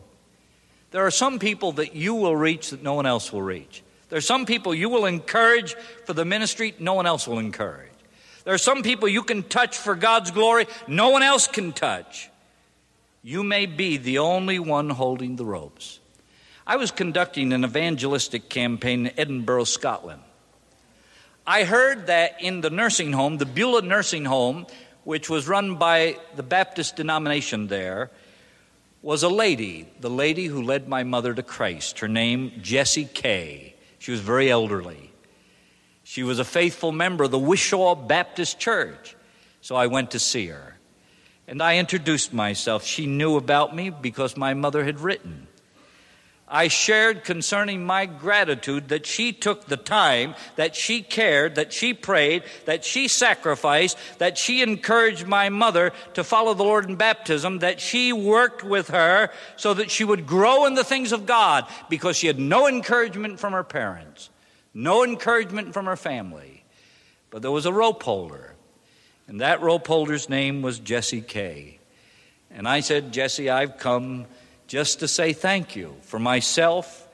There 0.93 1.05
are 1.05 1.11
some 1.11 1.39
people 1.39 1.73
that 1.73 1.95
you 1.95 2.15
will 2.15 2.37
reach 2.37 2.71
that 2.71 2.83
no 2.83 2.95
one 2.95 3.07
else 3.07 3.33
will 3.33 3.43
reach. 3.43 3.83
There 4.13 4.19
are 4.19 4.21
some 4.21 4.45
people 4.45 4.75
you 4.75 4.91
will 4.91 5.07
encourage 5.07 5.75
for 6.05 6.13
the 6.13 6.27
ministry 6.27 6.75
no 6.79 6.93
one 6.93 7.07
else 7.07 7.27
will 7.27 7.39
encourage. 7.39 7.89
There 8.45 8.53
are 8.53 8.59
some 8.59 8.83
people 8.83 9.09
you 9.09 9.23
can 9.23 9.43
touch 9.43 9.79
for 9.79 9.95
God's 9.95 10.31
glory 10.31 10.67
no 10.87 11.09
one 11.09 11.23
else 11.23 11.47
can 11.47 11.73
touch. 11.73 12.29
You 13.23 13.43
may 13.43 13.65
be 13.65 13.97
the 13.97 14.19
only 14.19 14.59
one 14.59 14.91
holding 14.91 15.37
the 15.37 15.47
ropes. 15.47 15.99
I 16.67 16.77
was 16.77 16.91
conducting 16.91 17.55
an 17.55 17.65
evangelistic 17.65 18.51
campaign 18.51 19.07
in 19.07 19.19
Edinburgh, 19.19 19.65
Scotland. 19.65 20.21
I 21.47 21.65
heard 21.65 22.09
that 22.09 22.43
in 22.43 22.61
the 22.61 22.69
nursing 22.69 23.15
home, 23.15 23.39
the 23.39 23.47
Beulah 23.47 23.81
Nursing 23.81 24.27
Home, 24.27 24.67
which 25.05 25.31
was 25.31 25.49
run 25.49 25.77
by 25.77 26.19
the 26.37 26.43
Baptist 26.43 26.97
denomination 26.97 27.69
there, 27.69 28.11
was 29.01 29.23
a 29.23 29.31
lady, 29.31 29.89
the 30.01 30.11
lady 30.11 30.49
who 30.49 30.61
led 30.61 30.87
my 30.87 31.03
mother 31.03 31.33
to 31.33 31.43
Christ. 31.43 32.01
Her 32.01 32.09
name, 32.09 32.53
Jessie 32.61 33.07
Kay. 33.07 33.72
She 34.03 34.11
was 34.11 34.21
very 34.21 34.51
elderly. 34.51 35.13
She 36.03 36.25
was 36.25 36.41
a 36.41 36.45
faithful 36.45 36.91
member 36.91 37.23
of 37.23 37.31
the 37.31 37.39
Wishaw 37.39 37.95
Baptist 37.95 38.59
Church. 38.59 39.15
So 39.61 39.77
I 39.77 39.87
went 39.87 40.11
to 40.11 40.19
see 40.19 40.49
her. 40.49 40.77
And 41.47 41.63
I 41.63 41.79
introduced 41.79 42.33
myself. 42.33 42.85
She 42.85 43.07
knew 43.07 43.37
about 43.37 43.77
me 43.77 43.91
because 43.91 44.37
my 44.37 44.55
mother 44.55 44.83
had 44.83 44.99
written. 44.99 45.47
I 46.53 46.69
shared 46.69 47.25
concerning 47.25 47.87
my 47.87 48.05
gratitude 48.05 48.91
that 48.91 49.07
she 49.07 49.33
took 49.33 49.65
the 49.65 49.79
time, 49.79 50.35
that 50.57 50.77
she 50.77 51.01
cared, 51.01 51.55
that 51.55 51.73
she 51.73 51.95
prayed, 51.95 52.43
that 52.67 52.85
she 52.85 53.09
sacrificed, 53.09 53.97
that 54.19 54.37
she 54.37 54.61
encouraged 54.61 55.27
my 55.27 55.49
mother 55.49 55.95
to 56.13 56.23
follow 56.23 56.53
the 56.53 56.63
Lord 56.63 56.91
in 56.91 56.97
baptism, 56.97 57.61
that 57.61 57.81
she 57.81 58.13
worked 58.13 58.63
with 58.63 58.89
her 58.89 59.31
so 59.57 59.73
that 59.73 59.91
she 59.91 60.05
would 60.05 60.27
grow 60.27 60.67
in 60.67 60.75
the 60.75 60.85
things 60.85 61.11
of 61.11 61.25
God 61.25 61.67
because 61.89 62.19
she 62.19 62.27
had 62.27 62.39
no 62.39 62.69
encouragement 62.69 63.41
from 63.41 63.55
her 63.55 63.65
parents, 63.65 64.29
no 64.75 65.05
encouragement 65.05 65.73
from 65.73 65.87
her 65.87 65.97
family. 65.97 66.65
But 67.31 67.41
there 67.41 67.51
was 67.51 67.65
a 67.65 67.73
rope 67.73 68.03
holder, 68.03 68.57
and 69.27 69.41
that 69.41 69.63
rope 69.63 69.87
holder's 69.87 70.29
name 70.29 70.61
was 70.61 70.79
Jesse 70.79 71.23
Kay. 71.23 71.79
And 72.51 72.69
I 72.69 72.81
said, 72.81 73.11
Jesse, 73.11 73.49
I've 73.49 73.79
come 73.79 74.27
just 74.73 75.01
to 75.01 75.07
say 75.07 75.35
thank 75.35 75.77
you 75.77 75.95
for 76.01 76.19
myself, 76.19 77.07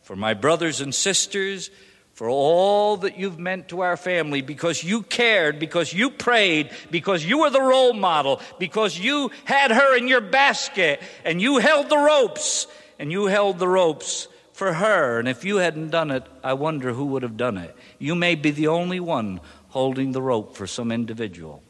for 0.00 0.16
my 0.16 0.32
brothers 0.32 0.80
and 0.80 0.94
sisters, 0.94 1.70
for 2.14 2.26
all 2.26 2.96
that 2.96 3.18
you've 3.18 3.38
meant 3.38 3.68
to 3.68 3.82
our 3.82 3.98
family 3.98 4.40
because 4.40 4.82
you 4.82 5.02
cared, 5.02 5.58
because 5.58 5.92
you 5.92 6.08
prayed, 6.08 6.70
because 6.90 7.22
you 7.22 7.40
were 7.40 7.50
the 7.50 7.60
role 7.60 7.92
model, 7.92 8.40
because 8.58 8.98
you 8.98 9.30
had 9.44 9.70
her 9.70 9.94
in 9.94 10.08
your 10.08 10.22
basket 10.22 11.02
and 11.22 11.38
you 11.38 11.58
held 11.58 11.90
the 11.90 11.98
ropes 11.98 12.66
and 12.98 13.12
you 13.12 13.26
held 13.26 13.58
the 13.58 13.68
ropes 13.68 14.26
for 14.54 14.72
her. 14.72 15.18
And 15.18 15.28
if 15.28 15.44
you 15.44 15.58
hadn't 15.58 15.90
done 15.90 16.10
it, 16.10 16.24
I 16.42 16.54
wonder 16.54 16.94
who 16.94 17.04
would 17.04 17.24
have 17.24 17.36
done 17.36 17.58
it. 17.58 17.76
You 17.98 18.14
may 18.14 18.36
be 18.36 18.52
the 18.52 18.68
only 18.68 19.00
one 19.00 19.42
holding 19.68 20.12
the 20.12 20.22
rope 20.22 20.56
for 20.56 20.66
some 20.66 20.90
individual. 20.90 21.62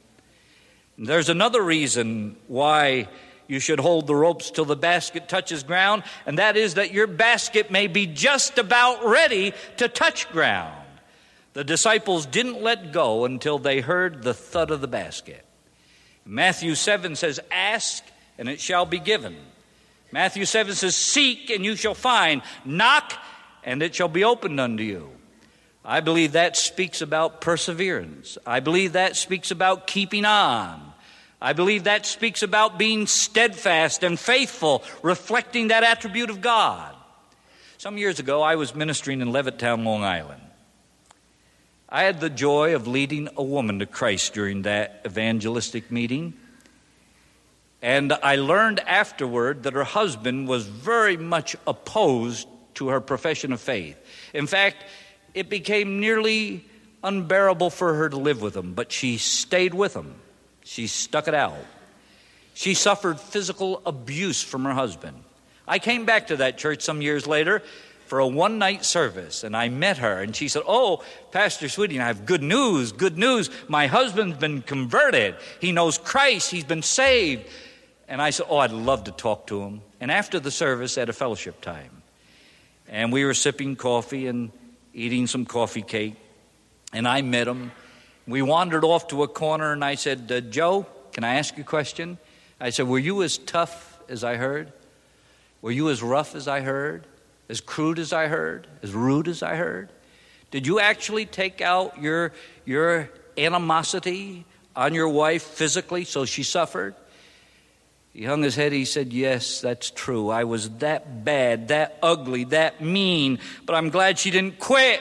There's 0.97 1.29
another 1.29 1.63
reason 1.63 2.37
why 2.47 3.09
you 3.49 3.59
should 3.59 3.81
hold 3.81 4.07
the 4.07 4.15
ropes 4.15 4.51
till 4.51 4.65
the 4.65 4.77
basket 4.77 5.29
touches 5.29 5.63
ground, 5.63 6.05
and 6.27 6.39
that 6.39 6.57
is 6.57 6.75
that 6.75 6.93
your 6.93 7.07
basket 7.07 7.71
may 7.71 7.87
be 7.87 8.07
just 8.07 8.59
about 8.59 9.05
ready 9.05 9.53
to 9.77 9.89
touch 9.89 10.31
ground. 10.31 10.79
The 11.55 11.65
disciples 11.65 12.25
didn't 12.25 12.63
let 12.63 12.93
go 12.93 13.25
until 13.25 13.59
they 13.59 13.81
heard 13.81 14.23
the 14.23 14.35
thud 14.35 14.71
of 14.71 14.81
the 14.81 14.89
basket. 14.89 15.45
Matthew 16.25 16.75
7 16.75 17.17
says, 17.17 17.41
Ask, 17.51 18.05
and 18.39 18.49
it 18.49 18.61
shall 18.61 18.87
be 18.87 18.99
given. 18.99 19.37
Matthew 20.13 20.45
7 20.45 20.75
says, 20.75 20.97
Seek, 20.97 21.51
and 21.51 21.65
you 21.65 21.77
shall 21.77 21.95
find. 21.95 22.43
Knock, 22.65 23.13
and 23.65 23.83
it 23.83 23.95
shall 23.95 24.09
be 24.09 24.25
opened 24.25 24.61
unto 24.61 24.83
you. 24.83 25.11
I 25.85 26.01
believe 26.01 26.33
that 26.33 26.57
speaks 26.57 27.03
about 27.03 27.41
perseverance. 27.41 28.39
I 28.47 28.61
believe 28.61 28.93
that 28.93 29.17
speaks 29.17 29.51
about 29.51 29.87
keeping 29.87 30.25
on. 30.25 30.92
I 31.43 31.55
believe 31.55 31.85
that 31.85 32.07
speaks 32.07 32.45
about 32.45 32.79
being 32.79 33.09
steadfast 33.09 34.05
and 34.05 34.19
faithful, 34.19 34.85
reflecting 35.03 35.69
that 35.69 35.83
attribute 35.83 36.31
of 36.31 36.41
God. 36.41 36.95
Some 37.79 37.99
years 37.99 38.21
ago, 38.21 38.43
I 38.43 38.55
was 38.55 38.77
ministering 38.77 39.21
in 39.21 39.33
Levittown, 39.33 39.85
Long 39.85 40.05
Island. 40.05 40.41
I 41.89 42.05
had 42.05 42.21
the 42.21 42.31
joy 42.31 42.77
of 42.77 42.87
leading 42.87 43.29
a 43.37 43.43
woman 43.43 43.81
to 43.81 43.87
Christ 43.87 44.35
during 44.35 44.63
that 44.63 45.03
evangelistic 45.05 45.91
meeting. 45.91 46.35
And 47.83 48.13
I 48.13 48.37
learned 48.37 48.79
afterward 48.79 49.65
that 49.65 49.73
her 49.73 49.83
husband 49.83 50.47
was 50.47 50.65
very 50.69 51.17
much 51.17 51.57
opposed 51.67 52.47
to 52.75 52.91
her 52.91 53.01
profession 53.01 53.53
of 53.53 53.61
faith. 53.61 53.99
In 54.33 54.47
fact, 54.47 54.85
it 55.35 55.51
became 55.51 55.99
nearly 55.99 56.65
unbearable 57.03 57.71
for 57.71 57.95
her 57.95 58.09
to 58.09 58.17
live 58.17 58.41
with 58.41 58.57
him, 58.57 58.75
but 58.75 58.93
she 58.93 59.19
stayed 59.19 59.75
with 59.75 59.95
him. 59.95 60.15
She 60.65 60.87
stuck 60.87 61.29
it 61.29 61.35
out. 61.35 61.57
She 62.55 62.75
suffered 62.75 63.19
physical 63.19 63.83
abuse 63.87 64.43
from 64.43 64.65
her 64.65 64.73
husband. 64.73 65.23
I 65.67 65.79
came 65.79 66.05
back 66.05 66.29
to 66.29 66.37
that 66.37 66.59
church 66.59 66.83
some 66.83 67.01
years 67.01 67.27
later 67.27 67.63
for 68.07 68.19
a 68.19 68.27
one 68.27 68.59
night 68.59 68.85
service 68.85 69.43
and 69.43 69.57
I 69.57 69.69
met 69.69 69.99
her 69.99 70.21
and 70.21 70.37
she 70.37 70.49
said, 70.49 70.63
Oh, 70.67 71.03
Pastor 71.31 71.69
Sweeting, 71.69 72.01
I 72.01 72.09
have 72.09 72.27
good 72.27 72.43
news, 72.43 72.93
good 72.93 73.17
news. 73.17 73.49
My 73.69 73.87
husband's 73.87 74.37
been 74.37 74.61
converted. 74.63 75.37
He 75.61 75.73
knows 75.73 75.99
Christ, 75.99 76.51
he's 76.51 76.65
been 76.65 76.83
saved. 76.83 77.49
And 78.09 78.21
I 78.21 78.31
said, 78.31 78.47
Oh, 78.51 78.59
I'd 78.59 78.73
love 78.73 79.05
to 79.05 79.13
talk 79.13 79.47
to 79.47 79.63
him. 79.63 79.81
And 80.01 80.11
after 80.11 80.39
the 80.41 80.51
service, 80.51 80.99
at 80.99 81.09
a 81.09 81.13
fellowship 81.13 81.61
time, 81.63 82.03
and 82.89 83.13
we 83.13 83.25
were 83.25 83.33
sipping 83.33 83.77
coffee 83.77 84.27
and 84.27 84.51
eating 84.93 85.27
some 85.27 85.47
coffee 85.47 85.81
cake, 85.81 86.17
and 86.93 87.09
I 87.09 87.23
met 87.23 87.49
him. 87.49 87.73
We 88.27 88.43
wandered 88.43 88.85
off 88.85 89.09
to 89.09 89.23
a 89.23 89.29
corner, 89.29 89.73
and 89.73 89.85
I 89.85 89.97
said, 89.97 90.31
uh, 90.31 90.41
Joe, 90.41 90.87
can 91.13 91.25
I 91.25 91.35
ask 91.35 91.57
you 91.57 91.63
a 91.63 91.67
question? 91.67 92.19
I 92.61 92.71
said, 92.71 92.87
Were 92.87 92.99
you 92.99 93.23
as 93.23 93.39
tough 93.39 94.01
as 94.09 94.23
I 94.23 94.37
heard? 94.37 94.73
Were 95.61 95.73
you 95.73 95.91
as 95.91 96.03
rough 96.03 96.35
as 96.35 96.49
I 96.49 96.61
heard? 96.61 97.07
as 97.53 97.61
crude 97.61 97.99
as 97.99 98.15
I 98.15 98.29
heard, 98.29 98.67
as 98.83 98.93
rude 98.95 99.29
as 99.29 99.43
I 99.43 99.57
heard? 99.57 99.91
Did 100.51 100.67
you 100.67 100.81
actually 100.81 101.27
take 101.27 101.61
out 101.61 102.01
your, 102.01 102.33
your 102.65 103.11
animosity 103.37 104.47
on 104.75 104.95
your 104.95 105.11
wife 105.11 105.43
physically 105.43 106.05
so 106.05 106.25
she 106.25 106.45
suffered? 106.45 106.95
He 108.15 108.25
hung 108.25 108.43
his 108.43 108.57
head. 108.57 108.73
He 108.73 108.87
said, 108.87 109.13
Yes, 109.13 109.61
that's 109.61 109.91
true. 109.91 110.31
I 110.31 110.45
was 110.45 110.71
that 110.79 111.25
bad, 111.25 111.69
that 111.69 111.99
ugly, 112.03 112.45
that 112.45 112.81
mean, 112.81 113.39
but 113.67 113.75
I'm 113.75 113.91
glad 113.91 114.19
she 114.19 114.31
didn't 114.31 114.59
quit. 114.59 115.01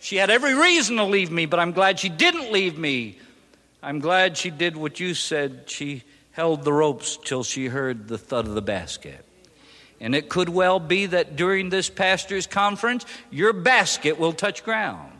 She 0.00 0.16
had 0.16 0.30
every 0.30 0.54
reason 0.54 0.96
to 0.96 1.04
leave 1.04 1.30
me, 1.30 1.46
but 1.46 1.60
I'm 1.60 1.72
glad 1.72 1.98
she 1.98 2.08
didn't 2.08 2.52
leave 2.52 2.78
me. 2.78 3.18
I'm 3.82 4.00
glad 4.00 4.36
she 4.36 4.50
did 4.50 4.76
what 4.76 5.00
you 5.00 5.14
said. 5.14 5.64
She 5.66 6.02
held 6.32 6.64
the 6.64 6.72
ropes 6.72 7.18
till 7.24 7.42
she 7.42 7.66
heard 7.66 8.08
the 8.08 8.18
thud 8.18 8.46
of 8.46 8.54
the 8.54 8.62
basket. 8.62 9.24
And 10.00 10.14
it 10.14 10.28
could 10.28 10.48
well 10.48 10.78
be 10.78 11.06
that 11.06 11.36
during 11.36 11.70
this 11.70 11.90
pastor's 11.90 12.46
conference, 12.46 13.04
your 13.30 13.52
basket 13.52 14.18
will 14.18 14.32
touch 14.32 14.64
ground. 14.64 15.12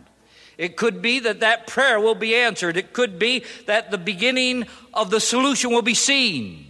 It 0.57 0.77
could 0.77 1.03
be 1.03 1.21
that 1.21 1.41
that 1.41 1.67
prayer 1.67 2.01
will 2.01 2.17
be 2.17 2.35
answered. 2.35 2.77
It 2.77 2.93
could 2.93 3.19
be 3.19 3.45
that 3.67 3.91
the 3.91 3.99
beginning 3.99 4.67
of 4.93 5.11
the 5.11 5.21
solution 5.21 5.71
will 5.71 5.83
be 5.83 5.95
seen. 5.95 6.67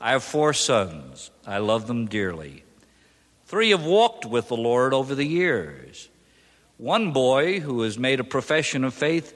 I 0.00 0.12
have 0.12 0.22
four 0.22 0.52
sons. 0.52 1.30
I 1.46 1.58
love 1.58 1.88
them 1.88 2.06
dearly. 2.06 2.62
Three 3.46 3.70
have 3.70 3.84
walked 3.84 4.24
with 4.24 4.48
the 4.48 4.56
Lord 4.56 4.94
over 4.94 5.14
the 5.14 5.26
years. 5.26 6.07
One 6.78 7.12
boy 7.12 7.60
who 7.60 7.82
has 7.82 7.98
made 7.98 8.20
a 8.20 8.24
profession 8.24 8.84
of 8.84 8.94
faith 8.94 9.34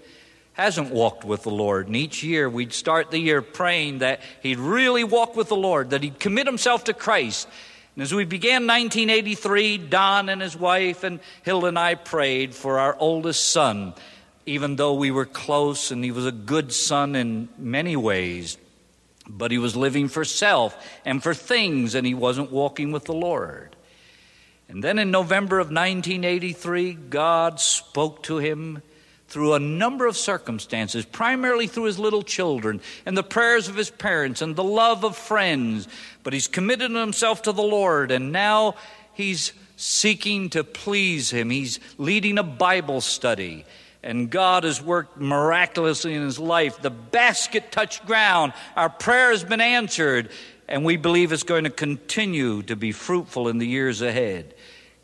hasn't 0.54 0.90
walked 0.90 1.24
with 1.24 1.42
the 1.42 1.50
Lord. 1.50 1.86
And 1.86 1.96
each 1.96 2.22
year 2.22 2.48
we'd 2.48 2.72
start 2.72 3.10
the 3.10 3.18
year 3.18 3.42
praying 3.42 3.98
that 3.98 4.20
he'd 4.42 4.58
really 4.58 5.04
walk 5.04 5.36
with 5.36 5.48
the 5.48 5.56
Lord, 5.56 5.90
that 5.90 6.02
he'd 6.02 6.18
commit 6.18 6.46
himself 6.46 6.84
to 6.84 6.94
Christ, 6.94 7.48
and 7.94 8.02
as 8.02 8.14
we 8.14 8.24
began 8.24 8.66
1983, 8.66 9.76
Don 9.76 10.30
and 10.30 10.40
his 10.40 10.56
wife 10.56 11.04
and 11.04 11.20
Hilda 11.42 11.66
and 11.66 11.78
I 11.78 11.94
prayed 11.94 12.54
for 12.54 12.78
our 12.78 12.96
oldest 12.98 13.48
son, 13.48 13.92
even 14.46 14.76
though 14.76 14.94
we 14.94 15.10
were 15.10 15.26
close 15.26 15.90
and 15.90 16.02
he 16.02 16.10
was 16.10 16.24
a 16.24 16.32
good 16.32 16.72
son 16.72 17.14
in 17.14 17.50
many 17.58 17.94
ways. 17.94 18.56
But 19.28 19.50
he 19.50 19.58
was 19.58 19.76
living 19.76 20.08
for 20.08 20.24
self 20.24 20.74
and 21.04 21.22
for 21.22 21.34
things, 21.34 21.94
and 21.94 22.06
he 22.06 22.14
wasn't 22.14 22.50
walking 22.50 22.92
with 22.92 23.04
the 23.04 23.12
Lord. 23.12 23.76
And 24.72 24.82
then 24.82 24.98
in 24.98 25.10
November 25.10 25.58
of 25.58 25.66
1983, 25.66 26.94
God 26.94 27.60
spoke 27.60 28.22
to 28.22 28.38
him 28.38 28.80
through 29.28 29.52
a 29.52 29.58
number 29.58 30.06
of 30.06 30.16
circumstances, 30.16 31.04
primarily 31.04 31.66
through 31.66 31.84
his 31.84 31.98
little 31.98 32.22
children 32.22 32.80
and 33.04 33.14
the 33.14 33.22
prayers 33.22 33.68
of 33.68 33.76
his 33.76 33.90
parents 33.90 34.40
and 34.40 34.56
the 34.56 34.64
love 34.64 35.04
of 35.04 35.14
friends. 35.14 35.88
But 36.22 36.32
he's 36.32 36.48
committed 36.48 36.90
himself 36.90 37.42
to 37.42 37.52
the 37.52 37.62
Lord, 37.62 38.10
and 38.10 38.32
now 38.32 38.76
he's 39.12 39.52
seeking 39.76 40.48
to 40.50 40.64
please 40.64 41.30
him. 41.30 41.50
He's 41.50 41.78
leading 41.98 42.38
a 42.38 42.42
Bible 42.42 43.02
study. 43.02 43.66
And 44.02 44.30
God 44.30 44.64
has 44.64 44.82
worked 44.82 45.18
miraculously 45.20 46.14
in 46.14 46.22
his 46.22 46.38
life. 46.38 46.80
The 46.80 46.90
basket 46.90 47.70
touched 47.70 48.06
ground. 48.06 48.54
Our 48.74 48.88
prayer 48.88 49.32
has 49.32 49.44
been 49.44 49.60
answered. 49.60 50.30
And 50.68 50.86
we 50.86 50.96
believe 50.96 51.32
it's 51.32 51.42
going 51.42 51.64
to 51.64 51.70
continue 51.70 52.62
to 52.62 52.74
be 52.74 52.92
fruitful 52.92 53.48
in 53.48 53.58
the 53.58 53.66
years 53.66 54.00
ahead. 54.00 54.54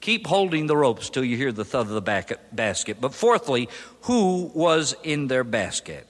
Keep 0.01 0.27
holding 0.27 0.67
the 0.67 0.77
ropes 0.77 1.11
till 1.11 1.25
you 1.25 1.37
hear 1.37 1.53
the 1.53 1.65
thud 1.65 1.87
of 1.87 1.93
the 1.93 2.37
basket. 2.53 3.01
But 3.01 3.15
fourthly, 3.15 3.69
who 4.03 4.51
was 4.55 4.95
in 5.03 5.27
their 5.27 5.45
basket? 5.45 6.07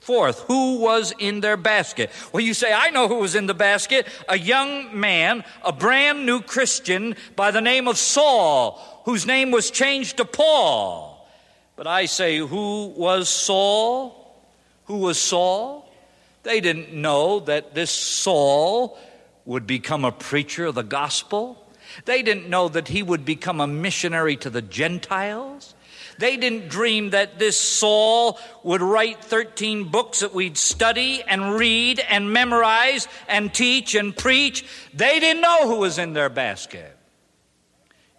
Fourth, 0.00 0.40
who 0.42 0.78
was 0.78 1.12
in 1.18 1.40
their 1.40 1.56
basket? 1.56 2.10
Well, 2.32 2.40
you 2.40 2.54
say, 2.54 2.72
I 2.72 2.90
know 2.90 3.08
who 3.08 3.18
was 3.18 3.34
in 3.34 3.46
the 3.46 3.54
basket. 3.54 4.06
A 4.28 4.38
young 4.38 4.98
man, 4.98 5.44
a 5.62 5.72
brand 5.72 6.24
new 6.24 6.40
Christian 6.40 7.14
by 7.36 7.50
the 7.50 7.60
name 7.60 7.86
of 7.86 7.98
Saul, 7.98 9.02
whose 9.04 9.26
name 9.26 9.50
was 9.50 9.70
changed 9.70 10.16
to 10.16 10.24
Paul. 10.24 11.28
But 11.76 11.86
I 11.86 12.06
say, 12.06 12.38
who 12.38 12.86
was 12.96 13.28
Saul? 13.28 14.34
Who 14.86 14.98
was 14.98 15.18
Saul? 15.18 15.88
They 16.42 16.60
didn't 16.60 16.94
know 16.94 17.40
that 17.40 17.74
this 17.74 17.90
Saul 17.90 18.98
would 19.44 19.66
become 19.66 20.04
a 20.04 20.12
preacher 20.12 20.66
of 20.66 20.74
the 20.74 20.82
gospel. 20.82 21.67
They 22.04 22.22
didn't 22.22 22.48
know 22.48 22.68
that 22.68 22.88
he 22.88 23.02
would 23.02 23.24
become 23.24 23.60
a 23.60 23.66
missionary 23.66 24.36
to 24.36 24.50
the 24.50 24.62
Gentiles. 24.62 25.74
They 26.18 26.36
didn't 26.36 26.68
dream 26.68 27.10
that 27.10 27.38
this 27.38 27.58
Saul 27.58 28.38
would 28.64 28.82
write 28.82 29.24
13 29.24 29.84
books 29.84 30.20
that 30.20 30.34
we'd 30.34 30.58
study 30.58 31.22
and 31.22 31.54
read 31.54 32.00
and 32.00 32.32
memorize 32.32 33.06
and 33.28 33.54
teach 33.54 33.94
and 33.94 34.16
preach. 34.16 34.64
They 34.92 35.20
didn't 35.20 35.42
know 35.42 35.68
who 35.68 35.76
was 35.76 35.98
in 35.98 36.14
their 36.14 36.28
basket. 36.28 36.96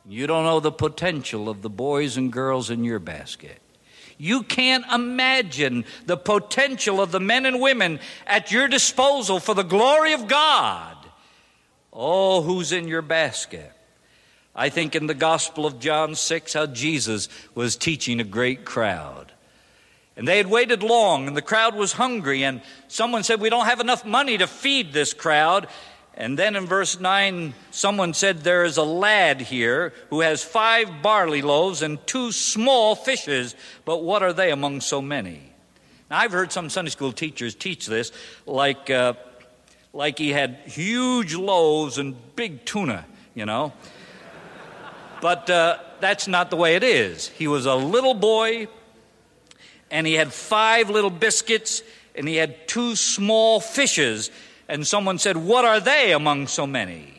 You 0.07 0.27
don't 0.27 0.45
know 0.45 0.59
the 0.59 0.71
potential 0.71 1.49
of 1.49 1.61
the 1.61 1.69
boys 1.69 2.17
and 2.17 2.31
girls 2.31 2.69
in 2.69 2.83
your 2.83 2.99
basket. 2.99 3.59
You 4.17 4.43
can't 4.43 4.85
imagine 4.91 5.85
the 6.05 6.17
potential 6.17 6.99
of 6.99 7.11
the 7.11 7.19
men 7.19 7.45
and 7.45 7.61
women 7.61 7.99
at 8.25 8.51
your 8.51 8.67
disposal 8.67 9.39
for 9.39 9.53
the 9.53 9.63
glory 9.63 10.13
of 10.13 10.27
God. 10.27 10.98
Oh, 12.01 12.41
who's 12.41 12.71
in 12.71 12.87
your 12.87 13.01
basket? 13.01 13.73
I 14.55 14.69
think 14.69 14.95
in 14.95 15.07
the 15.07 15.13
Gospel 15.13 15.65
of 15.65 15.81
John 15.81 16.15
6 16.15 16.53
how 16.53 16.65
Jesus 16.65 17.27
was 17.53 17.75
teaching 17.75 18.21
a 18.21 18.23
great 18.23 18.63
crowd. 18.63 19.33
And 20.15 20.25
they 20.25 20.37
had 20.37 20.47
waited 20.47 20.81
long, 20.81 21.27
and 21.27 21.35
the 21.35 21.41
crowd 21.41 21.75
was 21.75 21.91
hungry, 21.91 22.45
and 22.45 22.61
someone 22.87 23.23
said, 23.23 23.41
We 23.41 23.49
don't 23.49 23.65
have 23.65 23.81
enough 23.81 24.05
money 24.05 24.37
to 24.37 24.47
feed 24.47 24.93
this 24.93 25.13
crowd. 25.13 25.67
And 26.13 26.39
then 26.39 26.55
in 26.55 26.67
verse 26.67 27.01
9, 27.01 27.53
someone 27.69 28.13
said, 28.13 28.43
There 28.43 28.63
is 28.63 28.77
a 28.77 28.83
lad 28.83 29.41
here 29.41 29.91
who 30.09 30.21
has 30.21 30.41
five 30.41 31.01
barley 31.01 31.41
loaves 31.41 31.81
and 31.81 31.99
two 32.07 32.31
small 32.31 32.95
fishes, 32.95 33.57
but 33.83 34.05
what 34.05 34.23
are 34.23 34.33
they 34.33 34.51
among 34.51 34.79
so 34.79 35.01
many? 35.01 35.51
Now, 36.09 36.19
I've 36.19 36.31
heard 36.31 36.53
some 36.53 36.69
Sunday 36.69 36.91
school 36.91 37.11
teachers 37.11 37.55
teach 37.55 37.87
this 37.87 38.13
like, 38.45 38.89
uh, 38.89 39.15
like 39.93 40.17
he 40.17 40.29
had 40.29 40.55
huge 40.65 41.35
loaves 41.35 41.97
and 41.97 42.15
big 42.35 42.65
tuna, 42.65 43.05
you 43.33 43.45
know. 43.45 43.73
But 45.21 45.49
uh, 45.49 45.79
that's 45.99 46.27
not 46.27 46.49
the 46.49 46.55
way 46.55 46.75
it 46.75 46.83
is. 46.83 47.27
He 47.29 47.47
was 47.47 47.65
a 47.65 47.75
little 47.75 48.13
boy, 48.13 48.67
and 49.91 50.07
he 50.07 50.13
had 50.13 50.31
five 50.31 50.89
little 50.89 51.09
biscuits, 51.09 51.81
and 52.15 52.27
he 52.27 52.35
had 52.35 52.67
two 52.67 52.95
small 52.95 53.59
fishes. 53.59 54.31
And 54.67 54.85
someone 54.85 55.17
said, 55.17 55.35
What 55.35 55.65
are 55.65 55.79
they 55.79 56.13
among 56.13 56.47
so 56.47 56.65
many? 56.67 57.18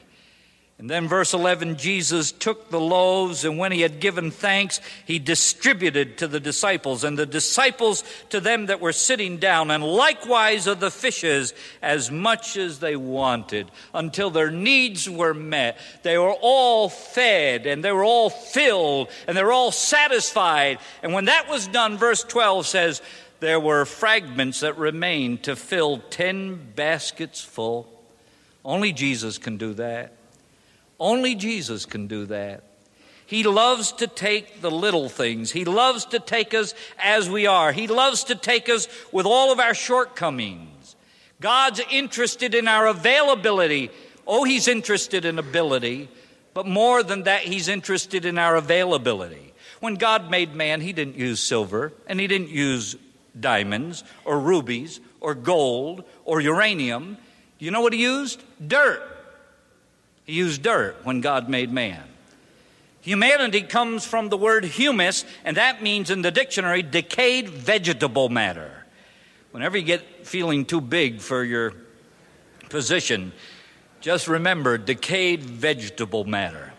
And 0.80 0.88
then, 0.88 1.08
verse 1.08 1.34
11 1.34 1.76
Jesus 1.76 2.32
took 2.32 2.70
the 2.70 2.80
loaves, 2.80 3.44
and 3.44 3.58
when 3.58 3.70
he 3.70 3.82
had 3.82 4.00
given 4.00 4.30
thanks, 4.30 4.80
he 5.04 5.18
distributed 5.18 6.16
to 6.16 6.26
the 6.26 6.40
disciples, 6.40 7.04
and 7.04 7.18
the 7.18 7.26
disciples 7.26 8.02
to 8.30 8.40
them 8.40 8.64
that 8.64 8.80
were 8.80 8.94
sitting 8.94 9.36
down, 9.36 9.70
and 9.70 9.84
likewise 9.84 10.66
of 10.66 10.80
the 10.80 10.90
fishes, 10.90 11.52
as 11.82 12.10
much 12.10 12.56
as 12.56 12.78
they 12.78 12.96
wanted, 12.96 13.70
until 13.92 14.30
their 14.30 14.50
needs 14.50 15.06
were 15.06 15.34
met. 15.34 15.76
They 16.02 16.16
were 16.16 16.32
all 16.40 16.88
fed, 16.88 17.66
and 17.66 17.84
they 17.84 17.92
were 17.92 18.02
all 18.04 18.30
filled, 18.30 19.10
and 19.28 19.36
they 19.36 19.44
were 19.44 19.52
all 19.52 19.72
satisfied. 19.72 20.78
And 21.02 21.12
when 21.12 21.26
that 21.26 21.46
was 21.50 21.66
done, 21.66 21.98
verse 21.98 22.24
12 22.24 22.66
says, 22.66 23.02
there 23.40 23.60
were 23.60 23.84
fragments 23.84 24.60
that 24.60 24.78
remained 24.78 25.42
to 25.42 25.56
fill 25.56 25.98
10 26.08 26.72
baskets 26.74 27.42
full. 27.42 27.86
Only 28.64 28.94
Jesus 28.94 29.36
can 29.36 29.58
do 29.58 29.74
that. 29.74 30.14
Only 31.00 31.34
Jesus 31.34 31.86
can 31.86 32.06
do 32.06 32.26
that. 32.26 32.62
He 33.24 33.42
loves 33.44 33.92
to 33.92 34.06
take 34.06 34.60
the 34.60 34.70
little 34.70 35.08
things. 35.08 35.52
He 35.52 35.64
loves 35.64 36.04
to 36.06 36.18
take 36.18 36.52
us 36.52 36.74
as 36.98 37.30
we 37.30 37.46
are. 37.46 37.72
He 37.72 37.86
loves 37.86 38.24
to 38.24 38.34
take 38.34 38.68
us 38.68 38.86
with 39.10 39.24
all 39.24 39.52
of 39.52 39.60
our 39.60 39.72
shortcomings. 39.72 40.96
God's 41.40 41.80
interested 41.90 42.54
in 42.54 42.68
our 42.68 42.88
availability. 42.88 43.90
Oh, 44.26 44.44
He's 44.44 44.68
interested 44.68 45.24
in 45.24 45.38
ability, 45.38 46.08
but 46.54 46.66
more 46.66 47.02
than 47.02 47.22
that, 47.22 47.42
He's 47.42 47.68
interested 47.68 48.24
in 48.24 48.36
our 48.36 48.56
availability. 48.56 49.54
When 49.78 49.94
God 49.94 50.30
made 50.30 50.54
man, 50.54 50.80
He 50.80 50.92
didn't 50.92 51.16
use 51.16 51.40
silver 51.40 51.92
and 52.06 52.20
He 52.20 52.26
didn't 52.26 52.50
use 52.50 52.96
diamonds 53.38 54.04
or 54.24 54.38
rubies 54.38 55.00
or 55.20 55.34
gold 55.34 56.04
or 56.24 56.40
uranium. 56.40 57.16
Do 57.58 57.64
you 57.64 57.70
know 57.70 57.80
what 57.80 57.92
He 57.92 58.02
used? 58.02 58.42
Dirt. 58.66 59.19
He 60.30 60.36
used 60.36 60.62
dirt 60.62 60.96
when 61.02 61.20
God 61.20 61.48
made 61.48 61.72
man. 61.72 62.04
Humanity 63.00 63.62
comes 63.62 64.04
from 64.04 64.28
the 64.28 64.36
word 64.36 64.64
humus, 64.64 65.24
and 65.44 65.56
that 65.56 65.82
means 65.82 66.08
in 66.08 66.22
the 66.22 66.30
dictionary 66.30 66.82
decayed 66.82 67.48
vegetable 67.48 68.28
matter. 68.28 68.86
Whenever 69.50 69.76
you 69.76 69.82
get 69.82 70.24
feeling 70.24 70.64
too 70.64 70.80
big 70.80 71.20
for 71.20 71.42
your 71.42 71.72
position, 72.68 73.32
just 74.00 74.28
remember 74.28 74.78
decayed 74.78 75.42
vegetable 75.42 76.22
matter. 76.22 76.72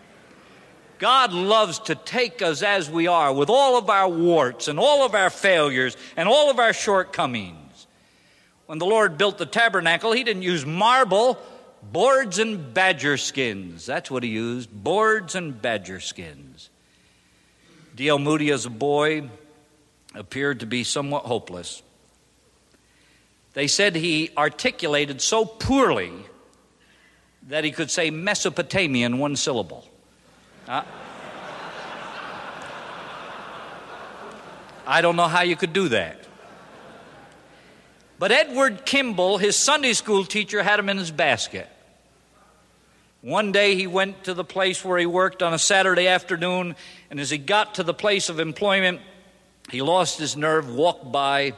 God 0.98 1.34
loves 1.34 1.78
to 1.80 1.94
take 1.94 2.40
us 2.40 2.62
as 2.62 2.88
we 2.88 3.06
are 3.06 3.34
with 3.34 3.50
all 3.50 3.76
of 3.76 3.90
our 3.90 4.08
warts 4.08 4.66
and 4.66 4.78
all 4.78 5.04
of 5.04 5.14
our 5.14 5.28
failures 5.28 5.94
and 6.16 6.26
all 6.26 6.50
of 6.50 6.58
our 6.58 6.72
shortcomings. 6.72 7.86
When 8.64 8.78
the 8.78 8.86
Lord 8.86 9.18
built 9.18 9.36
the 9.36 9.44
tabernacle, 9.44 10.12
He 10.12 10.24
didn't 10.24 10.40
use 10.40 10.64
marble 10.64 11.38
boards 11.82 12.38
and 12.38 12.72
badger 12.72 13.16
skins. 13.16 13.86
That's 13.86 14.10
what 14.10 14.22
he 14.22 14.30
used 14.30 14.70
boards 14.72 15.34
and 15.34 15.60
badger 15.60 16.00
skins. 16.00 16.70
D.L. 17.94 18.18
Moody, 18.18 18.50
as 18.50 18.64
a 18.64 18.70
boy, 18.70 19.28
appeared 20.14 20.60
to 20.60 20.66
be 20.66 20.84
somewhat 20.84 21.24
hopeless. 21.24 21.82
They 23.54 23.66
said 23.66 23.96
he 23.96 24.30
articulated 24.36 25.20
so 25.20 25.44
poorly 25.44 26.12
that 27.48 27.64
he 27.64 27.70
could 27.70 27.90
say 27.90 28.10
Mesopotamia 28.10 29.04
in 29.04 29.18
one 29.18 29.36
syllable. 29.36 29.86
Uh, 30.66 30.82
I 34.86 35.00
don't 35.00 35.16
know 35.16 35.28
how 35.28 35.42
you 35.42 35.56
could 35.56 35.72
do 35.72 35.88
that. 35.88 36.21
But 38.22 38.30
Edward 38.30 38.86
Kimball, 38.86 39.38
his 39.38 39.56
Sunday 39.56 39.94
school 39.94 40.24
teacher, 40.24 40.62
had 40.62 40.78
him 40.78 40.88
in 40.88 40.96
his 40.96 41.10
basket. 41.10 41.68
One 43.20 43.50
day 43.50 43.74
he 43.74 43.88
went 43.88 44.22
to 44.22 44.32
the 44.32 44.44
place 44.44 44.84
where 44.84 44.96
he 44.96 45.06
worked 45.06 45.42
on 45.42 45.52
a 45.52 45.58
Saturday 45.58 46.06
afternoon, 46.06 46.76
and 47.10 47.18
as 47.18 47.30
he 47.30 47.38
got 47.38 47.74
to 47.74 47.82
the 47.82 47.92
place 47.92 48.28
of 48.28 48.38
employment, 48.38 49.00
he 49.72 49.82
lost 49.82 50.20
his 50.20 50.36
nerve, 50.36 50.72
walked 50.72 51.10
by, 51.10 51.54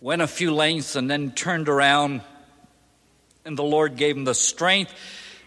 went 0.00 0.22
a 0.22 0.28
few 0.28 0.54
lengths, 0.54 0.94
and 0.94 1.10
then 1.10 1.32
turned 1.32 1.68
around. 1.68 2.20
And 3.44 3.58
the 3.58 3.64
Lord 3.64 3.96
gave 3.96 4.16
him 4.16 4.24
the 4.24 4.32
strength 4.32 4.94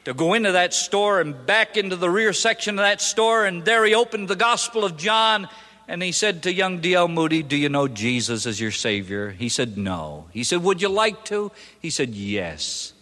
to 0.03 0.13
go 0.13 0.33
into 0.33 0.51
that 0.51 0.73
store 0.73 1.21
and 1.21 1.45
back 1.45 1.77
into 1.77 1.95
the 1.95 2.09
rear 2.09 2.33
section 2.33 2.77
of 2.77 2.83
that 2.83 2.99
store, 2.99 3.45
and 3.45 3.63
there 3.63 3.85
he 3.85 3.95
opened 3.95 4.27
the 4.27 4.35
Gospel 4.35 4.83
of 4.83 4.97
John 4.97 5.47
and 5.87 6.03
he 6.03 6.11
said 6.11 6.43
to 6.43 6.53
young 6.53 6.79
D.L. 6.79 7.07
Moody, 7.07 7.43
Do 7.43 7.55
you 7.55 7.69
know 7.69 7.87
Jesus 7.87 8.45
as 8.45 8.59
your 8.59 8.71
Savior? 8.71 9.31
He 9.31 9.49
said, 9.49 9.77
No. 9.77 10.27
He 10.31 10.43
said, 10.43 10.63
Would 10.63 10.81
you 10.81 10.89
like 10.89 11.23
to? 11.25 11.51
He 11.79 11.89
said, 11.89 12.09
Yes. 12.09 12.93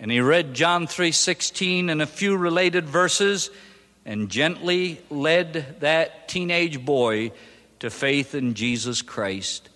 And 0.00 0.10
he 0.10 0.20
read 0.20 0.54
John 0.54 0.86
3:16 0.86 1.90
and 1.90 2.00
a 2.00 2.06
few 2.06 2.34
related 2.34 2.88
verses 2.88 3.50
and 4.06 4.30
gently 4.30 4.98
led 5.10 5.80
that 5.80 6.26
teenage 6.26 6.82
boy 6.82 7.32
to 7.80 7.90
faith 7.90 8.34
in 8.34 8.54
Jesus 8.54 9.02
Christ. 9.02 9.68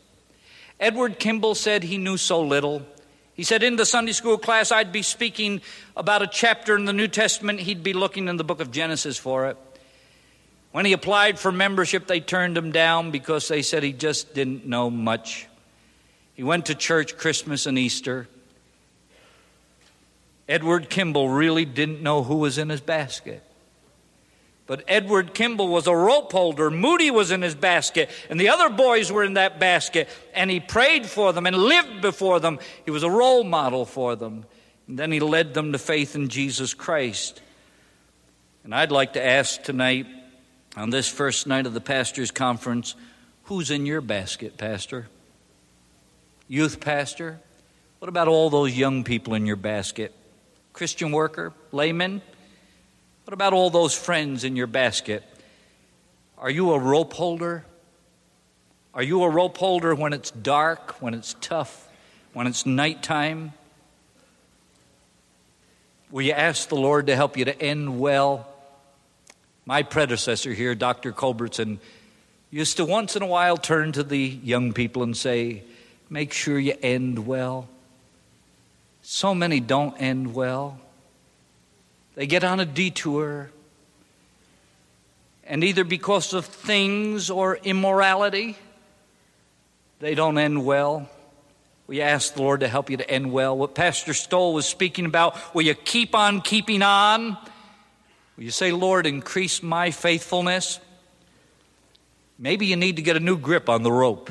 Edward 0.81 1.19
Kimball 1.19 1.55
said 1.55 1.83
he 1.83 1.99
knew 1.99 2.17
so 2.17 2.41
little. 2.41 2.87
He 3.35 3.43
said 3.43 3.63
in 3.63 3.77
the 3.77 3.85
Sunday 3.85 4.13
school 4.13 4.39
class 4.39 4.73
I'd 4.73 4.93
be 4.93 5.03
speaking 5.03 5.61
about 5.95 6.23
a 6.23 6.27
chapter 6.27 6.75
in 6.75 6.87
the 6.87 6.95
New 6.95 7.09
Testament, 7.09 7.61
he'd 7.61 7.83
be 7.83 7.93
looking 7.93 8.29
in 8.29 8.39
the 8.39 8.45
book 8.45 8.61
of 8.61 8.71
Genesis 8.71 9.19
for 9.19 9.49
it. 9.49 9.59
When 10.75 10.85
he 10.85 10.93
applied 10.93 11.39
for 11.39 11.53
membership, 11.53 12.09
they 12.09 12.19
turned 12.19 12.59
him 12.59 12.73
down 12.73 13.13
because 13.13 13.47
they 13.47 13.63
said 13.63 13.85
he 13.85 13.93
just 13.93 14.35
didn't 14.35 14.67
know 14.67 14.91
much. 14.91 15.47
He 16.35 16.43
went 16.43 16.67
to 16.67 16.75
church 16.75 17.17
Christmas 17.17 17.67
and 17.67 17.79
Easter. 17.79 18.27
Edward 20.49 20.91
Kimball 20.91 21.29
really 21.29 21.65
didn't 21.65 22.03
know 22.03 22.25
who 22.25 22.39
was 22.39 22.59
in 22.59 22.71
his 22.71 22.81
basket. 22.81 23.45
But 24.67 24.83
Edward 24.89 25.33
Kimball 25.33 25.69
was 25.69 25.87
a 25.87 25.95
rope 25.95 26.33
holder. 26.33 26.73
Moody 26.73 27.13
was 27.13 27.31
in 27.31 27.43
his 27.43 27.55
basket, 27.55 28.11
and 28.29 28.41
the 28.41 28.49
other 28.49 28.69
boys 28.69 29.13
were 29.13 29.23
in 29.23 29.35
that 29.35 29.61
basket. 29.61 30.09
And 30.35 30.51
he 30.51 30.59
prayed 30.59 31.07
for 31.07 31.33
them 31.33 31.47
and 31.47 31.57
lived 31.57 32.01
before 32.01 32.41
them. 32.41 32.59
He 32.85 32.91
was 32.91 33.05
a 33.05 33.11
role 33.11 33.45
model 33.45 33.85
for 33.85 34.17
them. 34.17 34.45
And 34.89 34.99
then 34.99 35.13
he 35.13 35.21
led 35.21 35.55
them 35.55 35.71
to 35.71 35.79
faith 35.79 36.17
in 36.17 36.31
Jesus 36.31 36.75
Christ. 36.75 37.43
And 38.65 38.75
I'd 38.75 38.91
like 38.91 39.13
to 39.13 39.25
ask 39.25 39.63
tonight 39.63 40.09
on 40.77 40.91
this 40.91 41.09
first 41.09 41.47
night 41.47 41.67
of 41.67 41.75
the 41.75 41.81
pastor's 41.81 42.31
conference 42.31 42.95
who's 43.45 43.71
in 43.71 43.87
your 43.87 44.01
basket, 44.01 44.57
Pastor? 44.57 45.07
Youth 46.49 46.81
pastor? 46.81 47.41
What 47.99 48.09
about 48.09 48.29
all 48.29 48.51
those 48.51 48.77
young 48.77 49.05
people 49.05 49.35
in 49.35 49.47
your 49.47 49.57
basket? 49.57 50.13
Christian 50.73 51.13
worker? 51.13 51.53
Layman? 51.73 52.21
What 53.25 53.33
about 53.33 53.53
all 53.53 53.71
those 53.71 53.97
friends 53.97 54.45
in 54.45 54.57
your 54.57 54.67
basket? 54.67 55.23
Are 56.37 56.51
you 56.51 56.73
a 56.73 56.79
rope 56.79 57.13
holder? 57.15 57.65
Are 58.93 59.03
you 59.03 59.23
a 59.23 59.31
rope 59.31 59.57
holder 59.57 59.95
when 59.95 60.13
it's 60.13 60.31
dark, 60.31 61.01
when 61.01 61.15
it's 61.15 61.35
tough, 61.41 61.89
when 62.33 62.47
it's 62.47 62.67
nighttime? 62.67 63.53
Will 66.11 66.23
you 66.23 66.33
ask 66.33 66.69
the 66.69 66.77
Lord 66.77 67.07
to 67.07 67.17
help 67.17 67.37
you 67.37 67.45
to 67.47 67.61
end 67.61 67.99
well? 67.99 68.47
My 69.67 69.83
predecessor 69.83 70.53
here, 70.53 70.75
Dr. 70.75 71.13
Culbertson, 71.13 71.79
used 72.51 72.77
to 72.77 72.85
once 72.85 73.17
in 73.17 73.23
a 73.23 73.27
while 73.27 73.57
turn 73.57 73.93
to 73.93 74.03
the 74.03 74.19
young 74.19 74.73
people 74.73 75.03
and 75.03 75.17
say, 75.17 75.63
Make 76.11 76.33
sure 76.33 76.59
you 76.59 76.75
end 76.83 77.27
well. 77.27 77.69
So 79.01 79.35
many 79.35 79.61
don't 79.61 79.95
end 80.01 80.35
well. 80.35 80.79
They 82.15 82.27
get 82.27 82.45
on 82.45 82.61
a 82.61 82.67
detour, 82.67 83.51
and 85.45 85.65
either 85.65 85.83
because 85.83 86.33
of 86.33 86.45
things 86.45 87.31
or 87.31 87.57
immorality, 87.57 88.57
they 89.99 90.15
don't 90.15 90.39
end 90.39 90.65
well. 90.65 91.09
We 91.87 92.01
ask 92.03 92.35
the 92.35 92.43
Lord 92.43 92.61
to 92.61 92.69
help 92.69 92.89
you 92.89 92.99
to 92.99 93.11
end 93.11 93.33
well. 93.33 93.57
What 93.57 93.75
Pastor 93.75 94.15
Stoll 94.15 94.55
was 94.55 94.67
speaking 94.67 95.07
about, 95.07 95.55
will 95.55 95.63
you 95.63 95.75
keep 95.75 96.15
on 96.15 96.41
keeping 96.41 96.83
on? 96.83 97.37
Will 98.37 98.45
you 98.45 98.51
say, 98.51 98.73
Lord, 98.73 99.07
increase 99.07 99.63
my 99.63 99.91
faithfulness? 99.91 100.81
Maybe 102.39 102.67
you 102.67 102.77
need 102.77 102.97
to 102.97 103.03
get 103.03 103.17
a 103.17 103.21
new 103.21 103.39
grip 103.39 103.69
on 103.69 103.83
the 103.83 103.93
rope. 103.93 104.31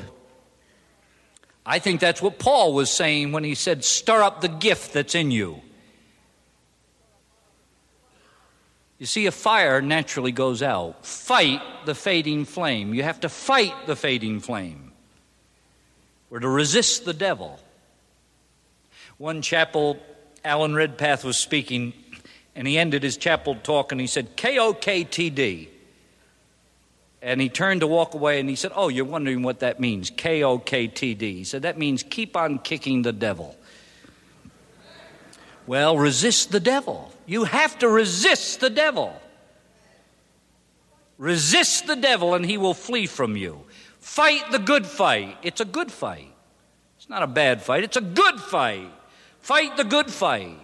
I 1.66 1.78
think 1.78 2.00
that's 2.00 2.20
what 2.20 2.38
Paul 2.38 2.74
was 2.74 2.90
saying 2.90 3.32
when 3.32 3.44
he 3.44 3.54
said, 3.54 3.84
Stir 3.84 4.22
up 4.22 4.42
the 4.42 4.48
gift 4.48 4.92
that's 4.92 5.14
in 5.14 5.30
you. 5.30 5.62
You 8.98 9.06
see, 9.06 9.26
a 9.26 9.32
fire 9.32 9.80
naturally 9.80 10.32
goes 10.32 10.62
out. 10.62 11.04
Fight 11.04 11.60
the 11.84 11.94
fading 11.94 12.44
flame. 12.44 12.94
You 12.94 13.02
have 13.02 13.20
to 13.20 13.28
fight 13.28 13.74
the 13.86 13.96
fading 13.96 14.40
flame. 14.40 14.92
We're 16.30 16.40
to 16.40 16.48
resist 16.48 17.04
the 17.04 17.14
devil. 17.14 17.58
One 19.18 19.42
chapel, 19.42 19.98
Alan 20.44 20.74
Redpath 20.74 21.24
was 21.24 21.36
speaking 21.36 21.92
and 22.56 22.68
he 22.68 22.78
ended 22.78 23.02
his 23.02 23.16
chapel 23.16 23.56
talk 23.56 23.92
and 23.92 24.00
he 24.00 24.06
said, 24.06 24.36
K 24.36 24.58
O 24.58 24.72
K 24.72 25.04
T 25.04 25.30
D. 25.30 25.68
And 27.20 27.40
he 27.40 27.48
turned 27.48 27.80
to 27.80 27.86
walk 27.86 28.14
away 28.14 28.38
and 28.38 28.48
he 28.48 28.54
said, 28.54 28.72
Oh, 28.74 28.88
you're 28.88 29.04
wondering 29.04 29.42
what 29.42 29.60
that 29.60 29.80
means. 29.80 30.10
K 30.10 30.42
O 30.42 30.58
K 30.58 30.86
T 30.86 31.14
D. 31.14 31.34
He 31.34 31.44
said, 31.44 31.62
That 31.62 31.78
means 31.78 32.02
keep 32.02 32.36
on 32.36 32.58
kicking 32.58 33.02
the 33.02 33.12
devil. 33.12 33.56
Well, 35.66 35.96
resist 35.96 36.52
the 36.52 36.60
devil. 36.60 37.12
You 37.26 37.44
have 37.44 37.78
to 37.78 37.88
resist 37.88 38.60
the 38.60 38.70
devil. 38.70 39.18
Resist 41.16 41.86
the 41.86 41.96
devil 41.96 42.34
and 42.34 42.44
he 42.44 42.58
will 42.58 42.74
flee 42.74 43.06
from 43.06 43.36
you. 43.36 43.64
Fight 44.00 44.50
the 44.52 44.58
good 44.58 44.86
fight. 44.86 45.38
It's 45.42 45.60
a 45.60 45.64
good 45.64 45.90
fight. 45.90 46.30
It's 46.98 47.08
not 47.10 47.22
a 47.22 47.26
bad 47.26 47.60
fight, 47.60 47.84
it's 47.84 47.98
a 47.98 48.00
good 48.00 48.40
fight. 48.40 48.90
Fight 49.40 49.76
the 49.76 49.84
good 49.84 50.10
fight. 50.10 50.63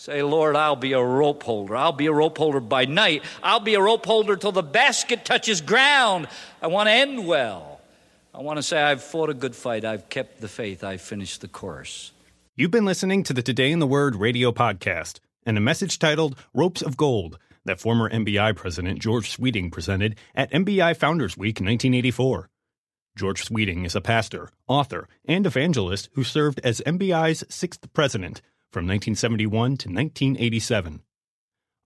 Say, 0.00 0.22
Lord, 0.22 0.56
I'll 0.56 0.76
be 0.76 0.94
a 0.94 1.04
rope 1.04 1.42
holder. 1.42 1.76
I'll 1.76 1.92
be 1.92 2.06
a 2.06 2.12
rope 2.12 2.38
holder 2.38 2.60
by 2.60 2.86
night. 2.86 3.22
I'll 3.42 3.60
be 3.60 3.74
a 3.74 3.82
rope 3.82 4.06
holder 4.06 4.34
till 4.34 4.50
the 4.50 4.62
basket 4.62 5.26
touches 5.26 5.60
ground. 5.60 6.26
I 6.62 6.68
want 6.68 6.86
to 6.86 6.92
end 6.92 7.26
well. 7.26 7.82
I 8.34 8.40
want 8.40 8.56
to 8.56 8.62
say, 8.62 8.80
I've 8.80 9.02
fought 9.02 9.28
a 9.28 9.34
good 9.34 9.54
fight. 9.54 9.84
I've 9.84 10.08
kept 10.08 10.40
the 10.40 10.48
faith. 10.48 10.82
I've 10.82 11.02
finished 11.02 11.42
the 11.42 11.48
course. 11.48 12.12
You've 12.56 12.70
been 12.70 12.86
listening 12.86 13.24
to 13.24 13.34
the 13.34 13.42
Today 13.42 13.70
in 13.70 13.78
the 13.78 13.86
Word 13.86 14.16
radio 14.16 14.52
podcast 14.52 15.20
and 15.44 15.58
a 15.58 15.60
message 15.60 15.98
titled 15.98 16.34
Ropes 16.54 16.80
of 16.80 16.96
Gold 16.96 17.38
that 17.66 17.78
former 17.78 18.08
MBI 18.08 18.56
President 18.56 19.00
George 19.00 19.28
Sweeting 19.28 19.70
presented 19.70 20.16
at 20.34 20.50
MBI 20.50 20.96
Founders 20.96 21.36
Week 21.36 21.56
1984. 21.56 22.48
George 23.16 23.44
Sweeting 23.44 23.84
is 23.84 23.94
a 23.94 24.00
pastor, 24.00 24.48
author, 24.66 25.08
and 25.26 25.44
evangelist 25.44 26.08
who 26.14 26.24
served 26.24 26.58
as 26.64 26.80
MBI's 26.86 27.44
sixth 27.50 27.92
president 27.92 28.40
from 28.70 28.84
1971 28.84 29.50
to 29.50 29.88
1987. 29.88 31.02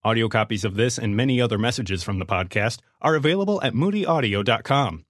Audio 0.05 0.29
copies 0.29 0.65
of 0.65 0.75
this 0.75 0.99
and 0.99 1.17
many 1.17 1.41
other 1.41 1.57
messages 1.57 2.03
from 2.03 2.19
the 2.19 2.27
podcast 2.27 2.81
are 3.01 3.15
available 3.15 3.63
at 3.63 3.73
moodyaudio.com. 3.73 5.07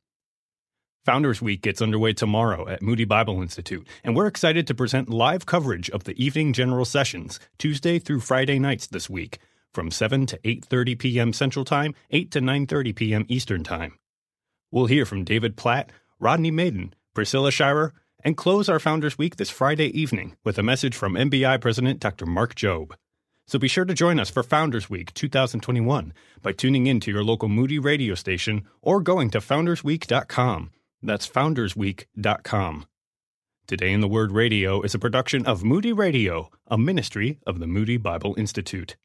Founders 1.05 1.43
Week 1.43 1.61
gets 1.61 1.83
underway 1.83 2.13
tomorrow 2.13 2.69
at 2.69 2.81
Moody 2.81 3.05
Bible 3.05 3.43
Institute, 3.43 3.87
and 4.03 4.17
we're 4.17 4.27
excited 4.29 4.67
to 4.69 4.75
present 4.75 5.11
live 5.11 5.45
coverage 5.45 5.91
of 5.91 6.05
the 6.05 6.15
evening 6.25 6.53
general 6.53 6.85
sessions 6.85 7.41
Tuesday 7.59 7.99
through 7.99 8.21
Friday 8.21 8.59
nights 8.59 8.87
this 8.87 9.11
week 9.11 9.39
from 9.75 9.91
7 9.91 10.27
to 10.27 10.39
8:30 10.39 10.99
p.m. 10.99 11.33
Central 11.33 11.65
Time, 11.65 11.95
8 12.11 12.31
to 12.31 12.41
9:30 12.41 12.95
p.m. 12.95 13.27
Eastern 13.29 13.65
Time. 13.65 13.99
We'll 14.71 14.87
hear 14.87 15.05
from 15.05 15.25
David 15.25 15.57
Platt, 15.57 15.91
Rodney 16.19 16.51
Maiden, 16.51 16.95
Priscilla 17.15 17.51
Shirer, 17.51 17.93
and 18.25 18.37
close 18.37 18.69
our 18.69 18.81
Founders 18.81 19.19
Week 19.19 19.37
this 19.37 19.51
Friday 19.51 19.89
evening 19.99 20.37
with 20.43 20.59
a 20.59 20.63
message 20.63 20.97
from 20.97 21.15
MBI 21.15 21.61
President 21.61 22.01
Dr. 22.01 22.27
Mark 22.27 22.55
Jobe. 22.55 22.93
So 23.47 23.59
be 23.59 23.69
sure 23.69 23.85
to 23.85 23.93
join 23.93 24.19
us 24.19 24.31
for 24.31 24.43
Founders 24.43 24.89
Week 24.89 25.13
2021 25.13 26.15
by 26.43 26.53
tuning 26.53 26.87
in 26.87 26.99
to 27.01 27.11
your 27.11 27.23
local 27.23 27.51
Moody 27.51 27.79
radio 27.79 28.15
station 28.15 28.65
or 28.81 29.03
going 29.03 29.29
to 29.31 29.39
foundersweek.com. 29.39 30.71
That's 31.03 31.29
foundersweek.com. 31.29 32.87
Today 33.67 33.93
in 33.93 34.01
the 34.01 34.09
Word 34.09 34.33
Radio 34.33 34.81
is 34.83 34.95
a 34.95 34.99
production 34.99 35.47
of 35.47 35.63
Moody 35.63 35.93
Radio, 35.93 36.51
a 36.67 36.79
ministry 36.79 37.39
of 37.47 37.59
the 37.61 37.67
Moody 37.67 37.99
Bible 37.99 38.35
Institute. 38.39 38.97